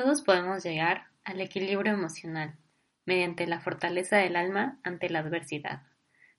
Todos 0.00 0.22
podemos 0.22 0.62
llegar 0.62 1.08
al 1.24 1.40
equilibrio 1.40 1.92
emocional 1.92 2.54
mediante 3.04 3.48
la 3.48 3.58
fortaleza 3.58 4.16
del 4.18 4.36
alma 4.36 4.78
ante 4.84 5.10
la 5.10 5.18
adversidad. 5.18 5.82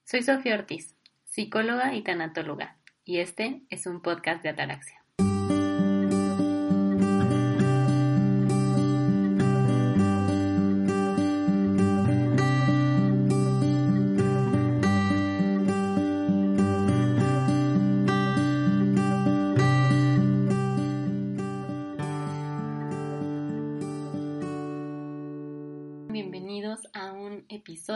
Soy 0.02 0.22
Sofía 0.22 0.54
Ortiz, 0.54 0.96
psicóloga 1.26 1.94
y 1.94 2.00
tanatóloga, 2.00 2.78
y 3.04 3.18
este 3.18 3.60
es 3.68 3.86
un 3.86 4.00
podcast 4.00 4.42
de 4.42 4.48
Ataraxia. 4.48 4.99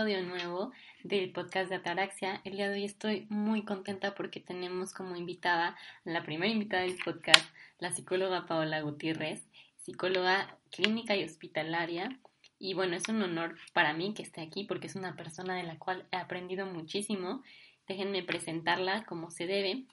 Episodio 0.05 0.29
nuevo 0.29 0.73
del 1.03 1.33
podcast 1.33 1.71
de 1.71 1.77
Ataraxia. 1.77 2.43
El 2.45 2.57
día 2.57 2.69
de 2.69 2.75
hoy 2.75 2.85
estoy 2.85 3.27
muy 3.31 3.63
contenta 3.63 4.15
porque 4.15 4.39
tenemos 4.39 4.93
como 4.93 5.17
invitada, 5.17 5.79
la 6.05 6.23
primera 6.23 6.53
invitada 6.53 6.83
del 6.83 6.99
podcast, 7.03 7.43
la 7.79 7.91
psicóloga 7.91 8.45
Paola 8.45 8.83
Gutiérrez, 8.83 9.49
psicóloga 9.79 10.59
clínica 10.71 11.17
y 11.17 11.25
hospitalaria. 11.25 12.21
Y 12.59 12.75
bueno, 12.75 12.97
es 12.97 13.09
un 13.09 13.23
honor 13.23 13.57
para 13.73 13.95
mí 13.95 14.13
que 14.13 14.23
esté 14.23 14.43
aquí 14.43 14.65
porque 14.65 14.89
es 14.89 14.95
una 14.95 15.17
persona 15.17 15.55
de 15.55 15.63
la 15.63 15.79
cual 15.79 16.07
he 16.13 16.17
aprendido 16.17 16.67
muchísimo. 16.67 17.43
Déjenme 17.89 18.23
presentarla 18.23 19.07
como 19.07 19.31
se 19.31 19.47
debe. 19.47 19.87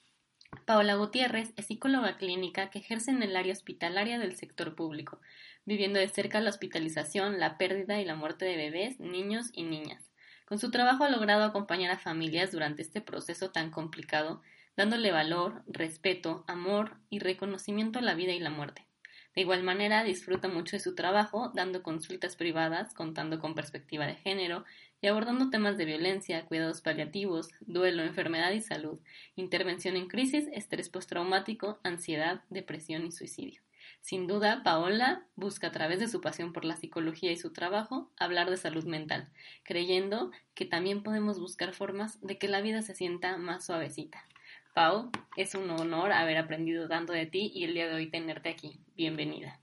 Paola 0.66 0.96
Gutiérrez 0.96 1.54
es 1.56 1.68
psicóloga 1.68 2.18
clínica 2.18 2.70
que 2.70 2.80
ejerce 2.80 3.12
en 3.12 3.24
el 3.24 3.38
área 3.38 3.54
hospitalaria 3.54 4.20
del 4.20 4.36
sector 4.36 4.76
público 4.76 5.22
viviendo 5.66 6.00
de 6.00 6.08
cerca 6.08 6.42
la 6.42 6.50
hospitalización, 6.50 7.40
la 7.40 7.58
pérdida 7.58 8.02
y 8.02 8.06
la 8.06 8.16
muerte 8.16 8.46
de 8.46 8.58
bebés, 8.58 9.00
niños 9.00 9.50
y 9.54 9.64
niñas. 9.64 10.12
Con 10.46 10.60
su 10.60 10.70
trabajo 10.70 11.04
ha 11.04 11.10
logrado 11.10 11.44
acompañar 11.44 11.92
a 11.92 11.98
familias 11.98 12.52
durante 12.52 12.82
este 12.82 13.02
proceso 13.02 13.52
tan 13.52 13.72
complicado, 13.72 14.42
dándole 14.76 15.12
valor, 15.12 15.64
respeto, 15.68 16.44
amor 16.48 16.98
y 17.10 17.20
reconocimiento 17.20 18.00
a 18.00 18.02
la 18.02 18.16
vida 18.16 18.34
y 18.34 18.40
la 18.40 18.50
muerte. 18.50 18.86
De 19.34 19.42
igual 19.42 19.64
manera, 19.64 20.04
disfruta 20.04 20.50
mucho 20.50 20.76
de 20.76 20.82
su 20.82 20.94
trabajo, 20.94 21.52
dando 21.56 21.84
consultas 21.84 22.36
privadas, 22.36 22.94
contando 22.94 23.40
con 23.40 23.56
perspectiva 23.56 24.06
de 24.06 24.16
género 24.16 24.66
y 25.00 25.08
abordando 25.08 25.50
temas 25.50 25.78
de 25.78 25.86
violencia, 25.86 26.46
cuidados 26.46 26.82
paliativos, 26.82 27.48
duelo, 27.62 28.04
enfermedad 28.04 28.52
y 28.52 28.60
salud, 28.60 29.00
intervención 29.38 29.96
en 29.96 30.08
crisis, 30.08 30.50
estrés 30.52 30.90
postraumático, 30.90 31.80
ansiedad, 31.84 32.42
depresión 32.50 33.06
y 33.06 33.12
suicidio. 33.12 33.62
Sin 34.02 34.28
duda, 34.28 34.64
Paola 34.64 35.28
busca 35.36 35.68
a 35.68 35.72
través 35.72 36.00
de 36.00 36.08
su 36.08 36.22
pasión 36.22 36.54
por 36.54 36.66
la 36.66 36.76
psicología 36.76 37.32
y 37.32 37.38
su 37.38 37.54
trabajo 37.54 38.12
hablar 38.18 38.50
de 38.50 38.58
salud 38.58 38.84
mental, 38.86 39.32
creyendo 39.64 40.32
que 40.56 40.66
también 40.66 41.04
podemos 41.04 41.40
buscar 41.40 41.74
formas 41.74 42.20
de 42.22 42.38
que 42.38 42.48
la 42.48 42.62
vida 42.62 42.82
se 42.82 42.96
sienta 42.96 43.38
más 43.38 43.66
suavecita. 43.66 44.26
Pau, 44.74 45.12
es 45.38 45.54
un 45.54 45.70
honor 45.70 46.12
haber 46.14 46.38
aprendido 46.38 46.88
tanto 46.88 47.14
de 47.14 47.28
ti 47.28 47.52
y 47.54 47.64
el 47.64 47.74
día 47.74 47.88
de 47.88 47.96
hoy 47.96 48.10
tenerte 48.10 48.50
aquí. 48.50 48.80
Bienvenida. 48.96 49.60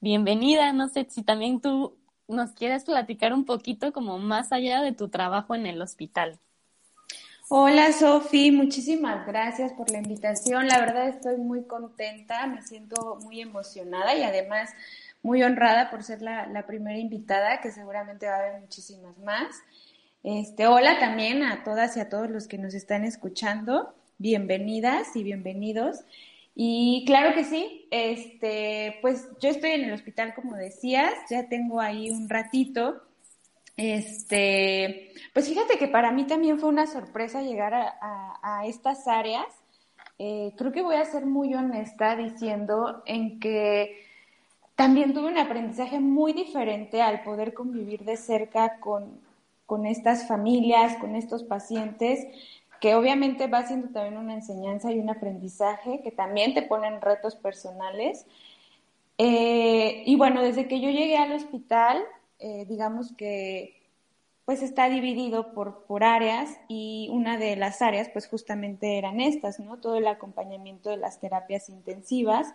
Bienvenida, 0.00 0.72
no 0.72 0.88
sé 0.88 1.06
si 1.08 1.22
también 1.22 1.60
tú 1.60 1.98
nos 2.28 2.52
quieres 2.52 2.84
platicar 2.84 3.32
un 3.32 3.44
poquito 3.44 3.92
como 3.92 4.18
más 4.18 4.50
allá 4.52 4.82
de 4.82 4.92
tu 4.92 5.08
trabajo 5.08 5.54
en 5.54 5.66
el 5.66 5.80
hospital. 5.80 6.40
Hola 7.48 7.92
Sofi, 7.92 8.50
muchísimas 8.50 9.24
gracias 9.24 9.72
por 9.74 9.88
la 9.92 9.98
invitación. 9.98 10.66
La 10.66 10.80
verdad 10.80 11.06
estoy 11.06 11.36
muy 11.36 11.62
contenta, 11.62 12.44
me 12.48 12.60
siento 12.62 13.20
muy 13.22 13.40
emocionada 13.40 14.16
y 14.16 14.24
además 14.24 14.70
muy 15.22 15.44
honrada 15.44 15.88
por 15.88 16.02
ser 16.02 16.22
la, 16.22 16.64
primera 16.66 16.98
invitada, 16.98 17.60
que 17.60 17.70
seguramente 17.70 18.26
va 18.26 18.34
a 18.34 18.38
haber 18.40 18.60
muchísimas 18.60 19.16
más. 19.18 19.62
Este, 20.24 20.66
hola 20.66 20.98
también 20.98 21.44
a 21.44 21.62
todas 21.62 21.96
y 21.96 22.00
a 22.00 22.08
todos 22.08 22.28
los 22.28 22.48
que 22.48 22.58
nos 22.58 22.74
están 22.74 23.04
escuchando. 23.04 23.94
Bienvenidas 24.18 25.14
y 25.14 25.22
bienvenidos. 25.22 26.00
Y 26.56 27.04
claro 27.06 27.32
que 27.32 27.44
sí, 27.44 27.86
este, 27.92 28.98
pues 29.02 29.28
yo 29.40 29.50
estoy 29.50 29.70
en 29.70 29.84
el 29.84 29.92
hospital, 29.92 30.34
como 30.34 30.56
decías, 30.56 31.12
ya 31.30 31.48
tengo 31.48 31.80
ahí 31.80 32.10
un 32.10 32.28
ratito. 32.28 33.02
Este, 33.76 35.12
pues 35.34 35.48
fíjate 35.48 35.76
que 35.78 35.88
para 35.88 36.10
mí 36.10 36.26
también 36.26 36.58
fue 36.58 36.70
una 36.70 36.86
sorpresa 36.86 37.42
llegar 37.42 37.74
a, 37.74 38.62
estas 38.66 39.06
áreas. 39.06 39.46
Eh, 40.18 40.52
creo 40.56 40.72
que 40.72 40.82
voy 40.82 40.96
a 40.96 41.04
ser 41.04 41.26
muy 41.26 41.54
honesta 41.54 42.16
diciendo 42.16 43.02
en 43.04 43.38
que 43.38 44.06
también 44.74 45.12
tuve 45.12 45.28
un 45.28 45.38
aprendizaje 45.38 46.00
muy 46.00 46.32
diferente 46.32 47.02
al 47.02 47.22
poder 47.22 47.52
convivir 47.54 48.04
de 48.04 48.16
cerca 48.16 48.78
con, 48.80 49.20
con 49.66 49.84
estas 49.84 50.26
familias, 50.26 50.96
con 50.96 51.14
estos 51.14 51.42
pacientes, 51.42 52.26
que 52.80 52.94
obviamente 52.94 53.46
va 53.46 53.66
siendo 53.66 53.88
también 53.88 54.16
una 54.16 54.34
enseñanza 54.34 54.92
y 54.92 54.98
un 54.98 55.10
aprendizaje 55.10 56.00
que 56.02 56.12
también 56.12 56.54
te 56.54 56.62
ponen 56.62 57.00
retos 57.00 57.34
personales. 57.34 58.26
Eh, 59.18 60.02
y 60.06 60.16
bueno, 60.16 60.42
desde 60.42 60.68
que 60.68 60.80
yo 60.80 60.90
llegué 60.90 61.16
al 61.16 61.32
hospital, 61.32 62.02
eh, 62.38 62.66
digamos 62.68 63.12
que 63.16 63.86
pues 64.46 64.62
está 64.62 64.88
dividido 64.88 65.52
por, 65.52 65.84
por 65.86 66.04
áreas 66.04 66.48
y 66.68 67.08
una 67.10 67.36
de 67.36 67.56
las 67.56 67.82
áreas 67.82 68.08
pues 68.08 68.28
justamente 68.28 68.96
eran 68.96 69.20
estas, 69.20 69.58
¿no? 69.58 69.78
Todo 69.78 69.96
el 69.96 70.06
acompañamiento 70.06 70.88
de 70.88 70.96
las 70.96 71.18
terapias 71.18 71.68
intensivas, 71.68 72.54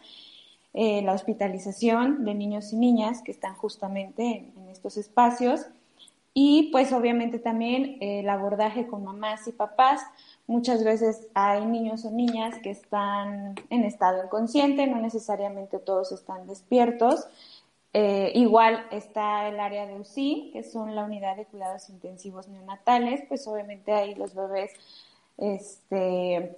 eh, 0.73 1.01
la 1.01 1.11
hospitalización 1.11 2.23
de 2.23 2.33
niños 2.33 2.71
y 2.71 2.77
niñas 2.77 3.21
que 3.21 3.31
están 3.31 3.55
justamente 3.55 4.49
en, 4.55 4.69
estos 4.69 4.95
espacios 4.95 5.65
y 6.33 6.69
pues 6.71 6.93
obviamente 6.93 7.39
también 7.39 7.97
el 7.99 8.29
abordaje 8.29 8.87
con 8.87 9.03
mamás 9.03 9.45
y 9.49 9.51
papás. 9.51 10.01
Muchas 10.47 10.85
veces 10.85 11.27
hay 11.33 11.65
niños 11.65 12.05
o 12.05 12.11
niñas 12.11 12.57
que 12.59 12.69
están 12.69 13.55
en 13.69 13.83
estado 13.83 14.23
inconsciente, 14.23 14.87
no 14.87 15.01
necesariamente 15.01 15.77
todos 15.77 16.13
están 16.13 16.47
despiertos, 16.47 17.27
eh, 17.93 18.31
igual 18.35 18.87
está 18.91 19.49
el 19.49 19.59
área 19.59 19.85
de 19.85 19.95
UCI, 19.95 20.51
que 20.53 20.63
son 20.63 20.95
la 20.95 21.03
unidad 21.03 21.35
de 21.35 21.45
cuidados 21.45 21.89
intensivos 21.89 22.47
neonatales, 22.47 23.23
pues 23.27 23.45
obviamente 23.47 23.91
ahí 23.91 24.15
los 24.15 24.33
bebés, 24.33 24.71
este, 25.37 26.57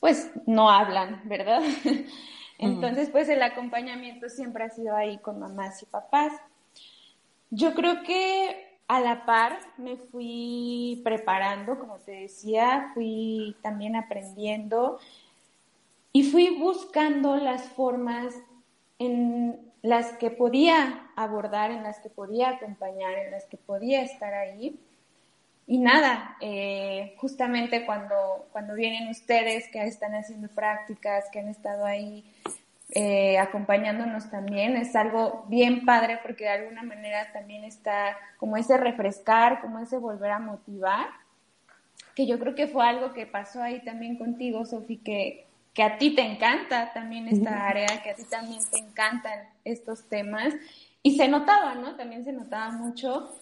pues 0.00 0.30
no 0.46 0.70
hablan, 0.70 1.22
¿verdad? 1.24 1.62
Entonces, 2.58 3.10
pues 3.10 3.28
el 3.28 3.42
acompañamiento 3.42 4.30
siempre 4.30 4.64
ha 4.64 4.70
sido 4.70 4.96
ahí 4.96 5.18
con 5.18 5.38
mamás 5.38 5.82
y 5.82 5.86
papás. 5.86 6.32
Yo 7.50 7.74
creo 7.74 8.02
que 8.02 8.78
a 8.88 9.00
la 9.00 9.26
par 9.26 9.58
me 9.76 9.96
fui 9.96 11.02
preparando, 11.04 11.78
como 11.78 11.96
te 11.98 12.12
decía, 12.12 12.92
fui 12.94 13.56
también 13.62 13.94
aprendiendo 13.94 14.98
y 16.12 16.22
fui 16.22 16.56
buscando 16.56 17.36
las 17.36 17.68
formas 17.68 18.34
en 18.98 19.60
las 19.82 20.12
que 20.14 20.30
podía 20.30 21.10
abordar, 21.16 21.70
en 21.70 21.82
las 21.82 22.00
que 22.00 22.10
podía 22.10 22.50
acompañar, 22.50 23.14
en 23.14 23.30
las 23.30 23.44
que 23.46 23.56
podía 23.56 24.02
estar 24.02 24.34
ahí. 24.34 24.78
Y 25.66 25.78
nada, 25.78 26.36
eh, 26.40 27.14
justamente 27.18 27.84
cuando, 27.86 28.48
cuando 28.52 28.74
vienen 28.74 29.08
ustedes 29.08 29.68
que 29.68 29.82
están 29.84 30.14
haciendo 30.14 30.48
prácticas, 30.48 31.24
que 31.32 31.40
han 31.40 31.48
estado 31.48 31.84
ahí 31.84 32.24
eh, 32.90 33.36
acompañándonos 33.38 34.30
también, 34.30 34.76
es 34.76 34.94
algo 34.94 35.44
bien 35.48 35.84
padre 35.84 36.20
porque 36.22 36.44
de 36.44 36.50
alguna 36.50 36.84
manera 36.84 37.32
también 37.32 37.64
está 37.64 38.16
como 38.38 38.56
ese 38.56 38.76
refrescar, 38.76 39.60
como 39.60 39.80
ese 39.80 39.98
volver 39.98 40.30
a 40.30 40.38
motivar, 40.38 41.08
que 42.14 42.26
yo 42.26 42.38
creo 42.38 42.54
que 42.54 42.68
fue 42.68 42.86
algo 42.86 43.12
que 43.12 43.26
pasó 43.26 43.60
ahí 43.60 43.82
también 43.84 44.16
contigo, 44.16 44.64
Sofi, 44.64 44.98
que, 44.98 45.45
que 45.76 45.82
a 45.82 45.98
ti 45.98 46.14
te 46.14 46.22
encanta 46.22 46.90
también 46.94 47.28
esta 47.28 47.68
área, 47.68 48.02
que 48.02 48.10
a 48.10 48.14
ti 48.14 48.24
también 48.24 48.62
te 48.70 48.78
encantan 48.78 49.40
estos 49.62 50.04
temas. 50.08 50.54
Y 51.02 51.18
se 51.18 51.28
notaba, 51.28 51.74
¿no? 51.74 51.96
También 51.96 52.24
se 52.24 52.32
notaba 52.32 52.70
mucho. 52.70 53.36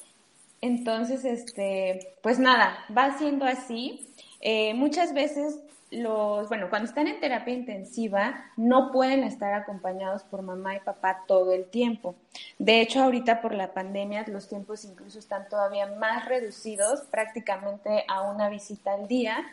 Entonces, 0.61 1.25
este, 1.25 2.17
pues 2.25 2.41
nada, 2.41 2.77
va 2.95 3.17
siendo 3.19 3.45
así. 3.45 4.09
Eh, 4.41 4.75
muchas 4.75 5.15
veces 5.15 5.61
los, 5.93 6.49
bueno, 6.49 6.69
cuando 6.71 6.89
están 6.89 7.07
en 7.07 7.21
terapia 7.21 7.55
intensiva, 7.55 8.51
no 8.57 8.91
pueden 8.91 9.23
estar 9.23 9.55
acompañados 9.55 10.25
por 10.25 10.43
mamá 10.43 10.75
y 10.75 10.81
papá 10.81 11.23
todo 11.29 11.53
el 11.53 11.67
tiempo. 11.67 12.17
De 12.59 12.81
hecho, 12.81 13.01
ahorita 13.01 13.43
por 13.43 13.55
la 13.55 13.73
pandemia, 13.73 14.25
los 14.27 14.49
tiempos 14.49 14.85
incluso 14.85 15.21
están 15.21 15.49
todavía 15.49 15.87
más 15.87 16.25
reducidos, 16.25 17.03
prácticamente 17.13 18.05
a 18.09 18.23
una 18.23 18.49
visita 18.49 18.95
al 18.95 19.07
día 19.07 19.47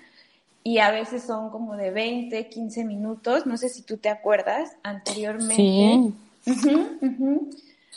y 0.63 0.79
a 0.79 0.91
veces 0.91 1.23
son 1.23 1.49
como 1.49 1.75
de 1.75 1.91
20, 1.91 2.49
15 2.49 2.83
minutos, 2.85 3.45
no 3.45 3.57
sé 3.57 3.69
si 3.69 3.81
tú 3.81 3.97
te 3.97 4.09
acuerdas, 4.09 4.75
anteriormente. 4.83 6.13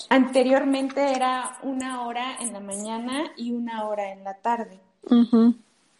Anteriormente 0.09 1.13
era 1.13 1.59
una 1.63 2.07
hora 2.07 2.37
en 2.41 2.53
la 2.53 2.61
mañana 2.61 3.31
y 3.37 3.53
una 3.53 3.87
hora 3.87 4.13
en 4.13 4.25
la 4.25 4.35
tarde. 4.35 4.79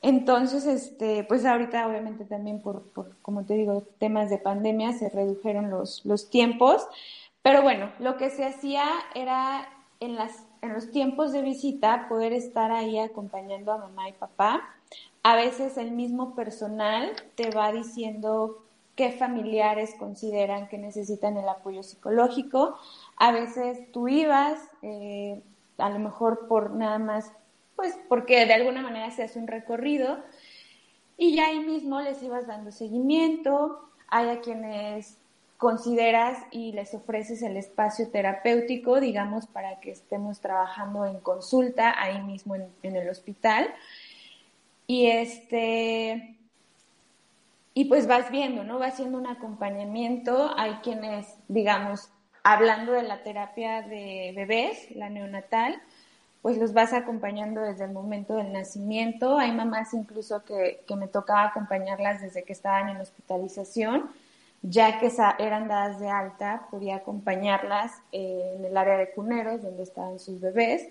Entonces, 0.03 0.67
este, 0.67 1.25
pues 1.25 1.47
ahorita 1.47 1.87
obviamente 1.87 2.25
también 2.25 2.61
por, 2.61 2.83
por, 2.83 3.17
como 3.23 3.45
te 3.45 3.55
digo, 3.55 3.85
temas 3.99 4.29
de 4.31 4.39
pandemia 4.39 4.93
se 4.93 5.09
redujeron 5.09 5.71
los, 5.71 6.05
los 6.05 6.29
tiempos, 6.29 6.87
Pero 7.43 7.63
bueno, 7.63 7.93
lo 7.99 8.17
que 8.17 8.31
se 8.31 8.45
hacía 8.45 8.85
era 9.15 9.69
en, 10.01 10.15
las, 10.17 10.44
en 10.65 10.73
los 10.73 10.91
tiempos 10.91 11.33
de 11.33 11.43
visita 11.43 12.07
poder 12.09 12.33
estar 12.33 12.73
ahí 12.73 12.99
acompañando 12.99 13.73
a 13.73 13.79
mamá 13.79 14.09
y 14.09 14.13
papá. 14.13 14.63
A 15.23 15.37
veces 15.37 15.77
el 15.77 15.91
mismo 15.93 16.35
personal 16.35 17.13
te 17.35 17.51
va 17.51 17.71
diciendo 17.71 18.65
qué 18.97 19.13
familiares 19.13 19.95
consideran 19.99 20.69
que 20.69 20.79
necesitan 20.79 21.37
el 21.37 21.49
apoyo 21.49 21.83
psicológico. 21.83 22.79
A 23.17 23.31
veces 23.31 23.91
tú 23.93 24.09
ibas, 24.09 24.59
eh, 24.83 25.43
a 25.79 25.91
lo 25.91 25.99
mejor 25.99 26.49
por 26.49 26.71
nada 26.71 26.99
más, 26.99 27.31
pues 27.77 27.99
porque 28.09 28.47
de 28.47 28.55
alguna 28.55 28.81
manera 28.81 29.11
se 29.11 29.23
hace 29.23 29.39
un 29.39 29.47
recorrido 29.47 30.19
y 31.19 31.37
ya 31.37 31.47
ahí 31.47 31.61
mismo 31.61 32.01
les 32.01 32.23
ibas 32.23 32.47
dando 32.47 32.73
seguimiento. 32.73 33.81
Hay 34.09 34.29
a 34.31 34.41
quienes 34.41 35.19
consideras 35.57 36.39
y 36.51 36.73
les 36.73 36.95
ofreces 36.95 37.43
el 37.43 37.57
espacio 37.57 38.09
terapéutico, 38.09 39.01
digamos, 39.01 39.47
para 39.47 39.81
que 39.81 39.91
estemos 39.91 40.41
trabajando 40.41 41.07
en 41.07 41.21
consulta 41.21 41.95
ahí 42.01 42.21
mismo 42.23 42.55
en, 42.57 42.97
el 42.97 43.09
hospital. 43.09 43.73
Y 44.87 45.07
este, 45.07 46.37
y 47.73 47.87
pues 47.87 48.07
vas 48.07 48.31
viendo, 48.31 48.65
¿no? 48.65 48.79
Va 48.79 48.87
haciendo 48.87 49.19
un 49.19 49.27
acompañamiento. 49.27 50.53
Hay 50.57 50.75
quienes, 50.83 51.35
digamos, 51.49 52.11
hablando 52.43 52.93
de 52.93 53.03
la 53.03 53.23
terapia 53.23 53.83
de 53.83 54.33
bebés, 54.37 54.91
la 54.95 55.09
neonatal, 55.09 55.81
pues 56.43 56.59
los 56.59 56.75
vas 56.75 56.93
acompañando 56.93 57.63
desde 57.63 57.85
el 57.85 57.93
momento 57.93 58.37
del 58.37 58.53
nacimiento. 58.53 59.39
Hay 59.39 59.53
mamás 59.53 59.95
incluso 59.95 60.45
que, 60.45 60.85
que 60.87 60.95
me 60.95 61.09
tocaba 61.09 61.45
acompañarlas 61.45 62.21
desde 62.21 62.43
que 62.43 62.53
estaban 62.53 62.91
en 62.91 63.01
hospitalización, 63.01 64.11
ya 64.67 64.99
que 64.99 65.13
eran 65.39 65.69
dadas 65.69 66.01
de 66.01 66.09
alta, 66.09 66.67
podía 66.71 66.97
acompañarlas 66.97 67.93
en 68.13 68.65
el 68.65 68.75
área 68.75 68.97
de 68.97 69.13
cuneros, 69.13 69.63
donde 69.63 69.83
estaban 69.83 70.19
sus 70.19 70.41
bebés. 70.41 70.89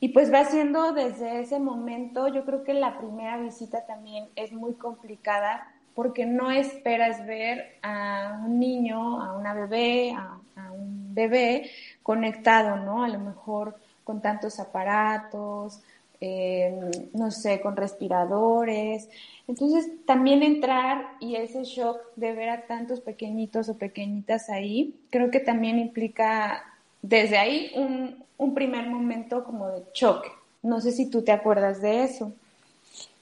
Y 0.00 0.10
pues 0.10 0.30
va 0.30 0.44
siendo 0.44 0.92
desde 0.92 1.40
ese 1.40 1.58
momento, 1.58 2.28
yo 2.28 2.44
creo 2.44 2.62
que 2.62 2.74
la 2.74 2.98
primera 2.98 3.38
visita 3.38 3.86
también 3.86 4.28
es 4.36 4.52
muy 4.52 4.74
complicada 4.74 5.66
porque 5.94 6.26
no 6.26 6.50
esperas 6.50 7.24
ver 7.24 7.78
a 7.80 8.38
un 8.44 8.60
niño, 8.60 9.22
a 9.22 9.34
una 9.34 9.54
bebé, 9.54 10.12
a, 10.14 10.38
un 10.70 11.14
bebé 11.14 11.70
conectado, 12.02 12.76
¿no? 12.76 13.02
A 13.02 13.08
lo 13.08 13.18
mejor 13.18 13.78
con 14.02 14.20
tantos 14.20 14.60
aparatos, 14.60 15.82
eh, 16.26 16.74
no 17.12 17.30
sé, 17.30 17.60
con 17.60 17.76
respiradores. 17.76 19.10
Entonces, 19.46 19.90
también 20.06 20.42
entrar 20.42 21.16
y 21.20 21.36
ese 21.36 21.64
shock 21.64 21.98
de 22.16 22.32
ver 22.32 22.48
a 22.48 22.66
tantos 22.66 23.00
pequeñitos 23.00 23.68
o 23.68 23.76
pequeñitas 23.76 24.48
ahí, 24.48 24.94
creo 25.10 25.30
que 25.30 25.40
también 25.40 25.78
implica 25.78 26.64
desde 27.02 27.36
ahí 27.36 27.72
un, 27.74 28.24
un 28.38 28.54
primer 28.54 28.88
momento 28.88 29.44
como 29.44 29.68
de 29.68 29.82
choque. 29.92 30.30
No 30.62 30.80
sé 30.80 30.92
si 30.92 31.10
tú 31.10 31.22
te 31.22 31.32
acuerdas 31.32 31.82
de 31.82 32.04
eso. 32.04 32.32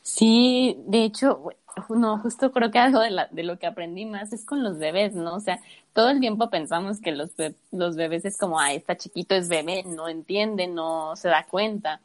Sí, 0.03 0.77
de 0.87 1.03
hecho, 1.03 1.43
no, 1.89 2.19
justo 2.19 2.53
creo 2.53 2.71
que 2.71 2.79
algo 2.79 3.01
de, 3.01 3.11
la, 3.11 3.27
de 3.33 3.43
lo 3.43 3.59
que 3.59 3.67
aprendí 3.67 4.07
más 4.07 4.33
es 4.33 4.45
con 4.45 4.63
los 4.63 4.79
bebés, 4.79 5.15
¿no? 5.15 5.35
O 5.35 5.41
sea, 5.41 5.59
todo 5.93 6.11
el 6.11 6.21
tiempo 6.21 6.51
pensamos 6.51 7.01
que 7.01 7.11
los, 7.11 7.31
los 7.73 7.97
bebés 7.97 8.25
es 8.25 8.39
como, 8.39 8.61
ah, 8.61 8.73
está 8.73 8.97
chiquito, 8.97 9.35
es 9.35 9.49
bebé, 9.49 9.83
no 9.83 10.09
entiende, 10.09 10.69
no 10.69 11.17
se 11.17 11.29
da 11.29 11.45
cuenta. 11.51 12.01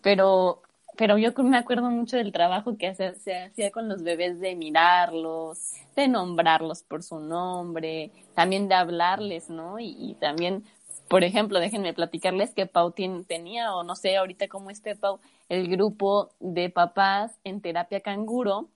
Pero, 0.00 0.62
pero 0.96 1.18
yo 1.18 1.32
me 1.42 1.58
acuerdo 1.58 1.90
mucho 1.90 2.16
del 2.16 2.32
trabajo 2.32 2.76
que 2.78 2.94
se, 2.94 3.14
se 3.16 3.36
hacía 3.44 3.70
con 3.70 3.88
los 3.88 4.02
bebés 4.02 4.40
de 4.40 4.54
mirarlos, 4.54 5.72
de 5.96 6.08
nombrarlos 6.08 6.82
por 6.82 7.02
su 7.02 7.20
nombre, 7.20 8.10
también 8.34 8.68
de 8.68 8.74
hablarles, 8.74 9.50
¿no? 9.50 9.78
Y, 9.78 9.96
y 9.98 10.14
también 10.14 10.64
por 11.08 11.24
ejemplo, 11.24 11.60
déjenme 11.60 11.92
platicarles 11.92 12.54
que 12.54 12.64
Pau 12.64 12.92
tenía, 12.92 13.74
o 13.74 13.82
no 13.84 13.96
sé 13.96 14.16
ahorita 14.16 14.48
cómo 14.48 14.70
esté 14.70 14.96
Pau, 14.96 15.20
el 15.50 15.68
grupo 15.68 16.30
de 16.40 16.70
papás 16.70 17.32
en 17.44 17.60
terapia 17.60 18.00
canguro, 18.00 18.70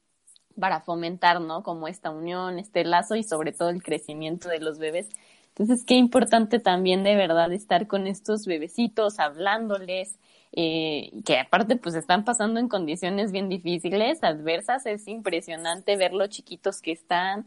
para 0.61 0.81
fomentar, 0.81 1.41
¿no? 1.41 1.63
Como 1.63 1.89
esta 1.89 2.11
unión, 2.11 2.59
este 2.59 2.85
lazo 2.85 3.15
y 3.15 3.23
sobre 3.23 3.53
todo 3.53 3.71
el 3.71 3.83
crecimiento 3.83 4.49
de 4.49 4.61
los 4.61 4.79
bebés. 4.79 5.09
Entonces, 5.49 5.85
qué 5.87 5.95
importante 5.95 6.59
también 6.59 7.05
de 7.05 7.17
verdad 7.17 7.53
estar 7.53 7.87
con 7.87 8.07
estos 8.07 8.45
bebecitos, 8.45 9.19
hablándoles, 9.19 10.19
eh, 10.57 11.13
que 11.25 11.39
aparte 11.39 11.77
pues 11.77 11.95
están 11.95 12.25
pasando 12.25 12.59
en 12.61 12.69
condiciones 12.69 13.33
bien 13.33 13.49
difíciles, 13.49 14.25
adversas, 14.25 14.87
es 14.87 15.07
impresionante 15.09 15.97
ver 15.97 16.13
lo 16.15 16.27
chiquitos 16.29 16.81
que 16.81 16.93
están, 16.93 17.47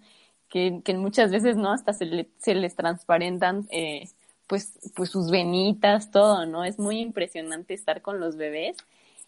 que, 0.49 0.81
que 0.85 0.93
muchas 0.95 1.31
veces, 1.31 1.57
¿no? 1.57 1.71
Hasta 1.71 1.93
se, 1.93 2.29
se 2.37 2.55
les 2.55 2.75
transparentan, 2.75 3.67
eh, 3.71 4.09
pues, 4.47 4.79
pues 4.95 5.09
sus 5.11 5.31
venitas, 5.31 6.11
todo, 6.11 6.45
¿no? 6.45 6.63
Es 6.65 6.79
muy 6.79 6.99
impresionante 6.99 7.73
estar 7.73 8.01
con 8.01 8.19
los 8.19 8.37
bebés 8.37 8.77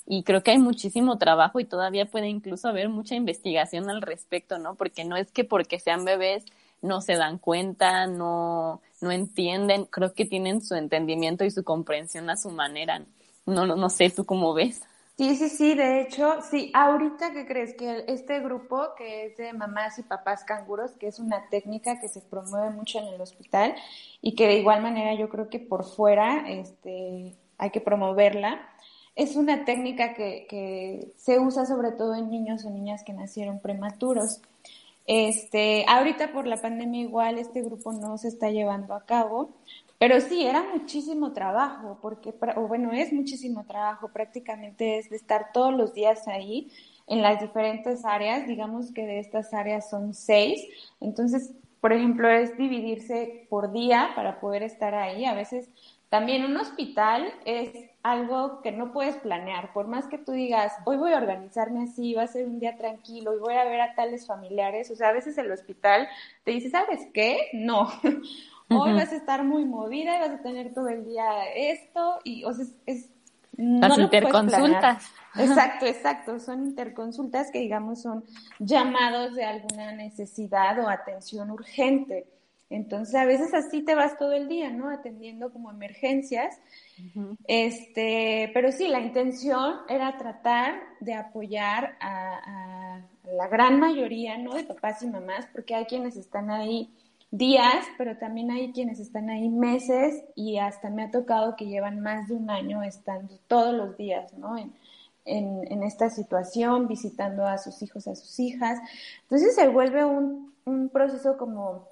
y 0.06 0.24
creo 0.24 0.44
que 0.44 0.52
hay 0.52 0.58
muchísimo 0.60 1.18
trabajo 1.18 1.60
y 1.60 1.66
todavía 1.66 2.06
puede 2.06 2.28
incluso 2.30 2.68
haber 2.68 2.90
mucha 2.90 3.16
investigación 3.16 3.90
al 3.90 4.02
respecto, 4.02 4.60
¿no? 4.60 4.76
Porque 4.76 5.06
no 5.06 5.18
es 5.18 5.32
que 5.32 5.44
porque 5.44 5.80
sean 5.80 6.06
bebés 6.06 6.46
no 6.82 7.02
se 7.02 7.16
dan 7.16 7.38
cuenta, 7.38 8.08
no, 8.08 8.82
no 9.02 9.12
entienden, 9.12 9.86
creo 9.86 10.14
que 10.14 10.26
tienen 10.26 10.62
su 10.62 10.76
entendimiento 10.76 11.46
y 11.46 11.52
su 11.52 11.64
comprensión 11.64 12.30
a 12.30 12.38
su 12.38 12.50
manera. 12.50 13.00
No, 13.00 13.06
no, 13.52 13.76
no 13.76 13.90
sé, 13.90 14.10
¿tú 14.10 14.26
cómo 14.26 14.54
ves? 14.54 14.82
Sí, 15.18 15.36
sí, 15.36 15.50
sí, 15.50 15.76
de 15.76 16.02
hecho, 16.02 16.42
sí, 16.42 16.72
ahorita 16.74 17.32
que 17.32 17.46
crees 17.46 17.76
que 17.76 18.06
este 18.08 18.40
grupo 18.40 18.96
que 18.98 19.28
es 19.28 19.38
de 19.38 19.54
mamás 19.54 20.00
y 20.00 20.02
papás 20.04 20.44
canguros, 20.44 20.94
que 20.94 21.08
es 21.08 21.20
una 21.20 21.48
técnica 21.50 22.00
que 22.00 22.08
se 22.08 22.22
promueve 22.22 22.72
mucho 22.72 22.98
en 22.98 23.08
el 23.08 23.22
hospital 23.22 23.76
y 24.20 24.34
que 24.34 24.48
de 24.48 24.58
igual 24.58 24.82
manera 24.82 25.14
yo 25.14 25.30
creo 25.30 25.48
que 25.48 25.60
por 25.60 25.86
fuera 25.86 26.50
este, 26.50 27.36
hay 27.60 27.70
que 27.70 27.82
promoverla, 27.82 28.68
es 29.16 29.36
una 29.36 29.64
técnica 29.66 30.16
que, 30.16 31.14
se 31.18 31.40
usa 31.40 31.68
sobre 31.68 31.92
todo 31.92 32.16
en 32.16 32.32
niños 32.32 32.66
o 32.66 32.72
niñas 32.72 33.04
que 33.04 33.14
nacieron 33.14 33.60
prematuros. 33.60 34.42
Este, 35.06 35.86
ahorita 35.88 36.32
por 36.32 36.48
la 36.48 36.62
pandemia 36.62 37.02
igual 37.02 37.38
este 37.38 37.62
grupo 37.62 37.92
no 37.92 38.18
se 38.18 38.30
está 38.30 38.50
llevando 38.50 38.96
a 38.96 39.06
cabo, 39.06 39.52
pero 40.02 40.20
sí, 40.20 40.44
era 40.44 40.64
muchísimo 40.64 41.32
trabajo, 41.32 42.00
porque, 42.02 42.34
o 42.56 42.62
bueno, 42.62 42.92
es 42.92 43.14
muchísimo 43.14 43.68
trabajo, 43.68 44.10
prácticamente 44.12 44.98
es 44.98 45.12
de 45.12 45.16
estar 45.16 45.52
todos 45.54 45.76
los 45.76 45.94
días 45.94 46.28
ahí 46.28 46.72
en 47.06 47.22
las 47.22 47.40
diferentes 47.40 48.04
áreas, 48.04 48.48
digamos 48.48 48.92
que 48.92 49.06
de 49.06 49.20
estas 49.20 49.54
áreas 49.54 49.92
son 49.92 50.16
seis, 50.16 50.66
entonces, 51.02 51.54
por 51.82 51.94
ejemplo, 51.94 52.28
es 52.28 52.58
dividirse 52.58 53.46
por 53.48 53.72
día 53.74 54.10
para 54.16 54.40
poder 54.40 54.64
estar 54.64 54.96
ahí, 54.96 55.26
a 55.26 55.36
veces 55.36 55.70
también 56.10 56.46
un 56.46 56.58
hospital 56.58 57.32
es 57.46 57.72
algo 58.02 58.64
que 58.64 58.72
no 58.72 58.92
puedes 58.94 59.18
planear, 59.18 59.72
por 59.72 59.86
más 59.86 60.08
que 60.08 60.18
tú 60.18 60.32
digas, 60.32 60.74
hoy 60.86 60.98
voy 60.98 61.14
a 61.14 61.18
organizarme 61.18 61.84
así, 61.84 62.16
va 62.16 62.24
a 62.24 62.28
ser 62.28 62.48
un 62.48 62.60
día 62.60 62.76
tranquilo 62.76 63.36
y 63.36 63.40
voy 63.40 63.54
a 63.54 63.66
ver 63.66 63.82
a 63.82 63.94
tales 63.94 64.26
familiares, 64.26 64.90
o 64.90 64.96
sea, 64.96 65.10
a 65.10 65.14
veces 65.14 65.38
el 65.38 65.52
hospital 65.52 66.08
te 66.44 66.52
dice, 66.52 66.72
¿sabes 66.72 67.08
qué? 67.14 67.52
No, 67.54 67.88
hoy 68.72 68.94
vas 68.94 69.12
a 69.12 69.16
estar 69.16 69.44
muy 69.44 69.66
movida 69.66 70.18
y 70.18 70.20
vas 70.20 70.40
a 70.40 70.42
tener 70.42 70.74
todo 70.74 70.90
el 70.90 71.06
día 71.06 71.46
esto 71.56 72.20
y, 72.24 72.44
o 72.44 72.54
sea, 72.54 72.66
es... 72.86 73.10
Las 73.58 73.98
interconsultas. 73.98 75.12
Exacto, 75.36 75.86
exacto. 75.86 76.40
Son 76.40 76.66
interconsultas 76.66 77.52
que, 77.52 77.60
digamos, 77.60 78.02
son 78.02 78.24
llamados 78.60 79.36
de 79.36 79.44
alguna 79.44 79.92
necesidad 79.92 80.80
o 80.80 80.90
atención 80.90 81.52
urgente. 81.52 82.26
Entonces, 82.72 83.14
a 83.16 83.26
veces 83.26 83.54
así 83.54 83.82
te 83.82 83.96
vas 83.96 84.18
todo 84.18 84.32
el 84.32 84.48
día, 84.48 84.70
¿no? 84.70 84.90
Atendiendo 84.90 85.52
como 85.52 85.70
emergencias. 85.70 86.58
Este, 87.46 88.50
pero 88.54 88.72
sí, 88.72 88.88
la 88.88 89.02
intención 89.02 89.76
era 89.90 90.18
tratar 90.18 90.76
de 91.02 91.14
apoyar 91.14 91.98
a, 92.00 93.02
la 93.26 93.48
gran 93.50 93.78
mayoría, 93.80 94.38
¿no? 94.38 94.54
De 94.54 94.64
papás 94.64 95.04
y 95.04 95.08
mamás, 95.08 95.48
porque 95.52 95.76
hay 95.76 95.86
quienes 95.86 96.16
están 96.16 96.50
ahí 96.50 96.90
días, 97.32 97.86
pero 97.98 98.18
también 98.18 98.52
hay 98.52 98.74
quienes 98.74 99.00
están 99.00 99.30
ahí 99.30 99.50
meses 99.50 100.24
y 100.36 100.58
hasta 100.58 100.90
me 100.90 101.04
ha 101.04 101.12
tocado 101.12 101.56
que 101.56 101.66
llevan 101.66 102.02
más 102.02 102.28
de 102.28 102.36
un 102.36 102.50
año 102.50 102.84
estando 102.84 103.38
todos 103.48 103.74
los 103.74 103.98
días, 103.98 104.34
¿no? 104.34 104.58
En, 104.58 105.84
esta 105.84 106.10
situación, 106.10 106.88
visitando 106.88 107.46
a 107.46 107.58
sus 107.58 107.82
hijos, 107.82 108.08
a 108.08 108.16
sus 108.16 108.40
hijas. 108.40 108.80
Entonces 109.24 109.56
se 109.56 109.68
vuelve 109.68 110.04
un, 110.06 110.54
un 110.66 110.90
proceso 110.90 111.38
como 111.38 111.88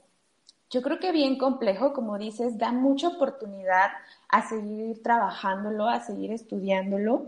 yo 0.70 0.82
creo 0.84 1.00
que 1.00 1.12
bien 1.12 1.38
complejo, 1.38 1.94
como 1.94 2.18
dices, 2.20 2.58
da 2.58 2.72
mucha 2.72 3.08
oportunidad 3.08 3.90
a 4.28 4.48
seguir 4.48 5.02
trabajándolo, 5.02 5.88
a 5.88 6.02
seguir 6.02 6.32
estudiándolo, 6.32 7.26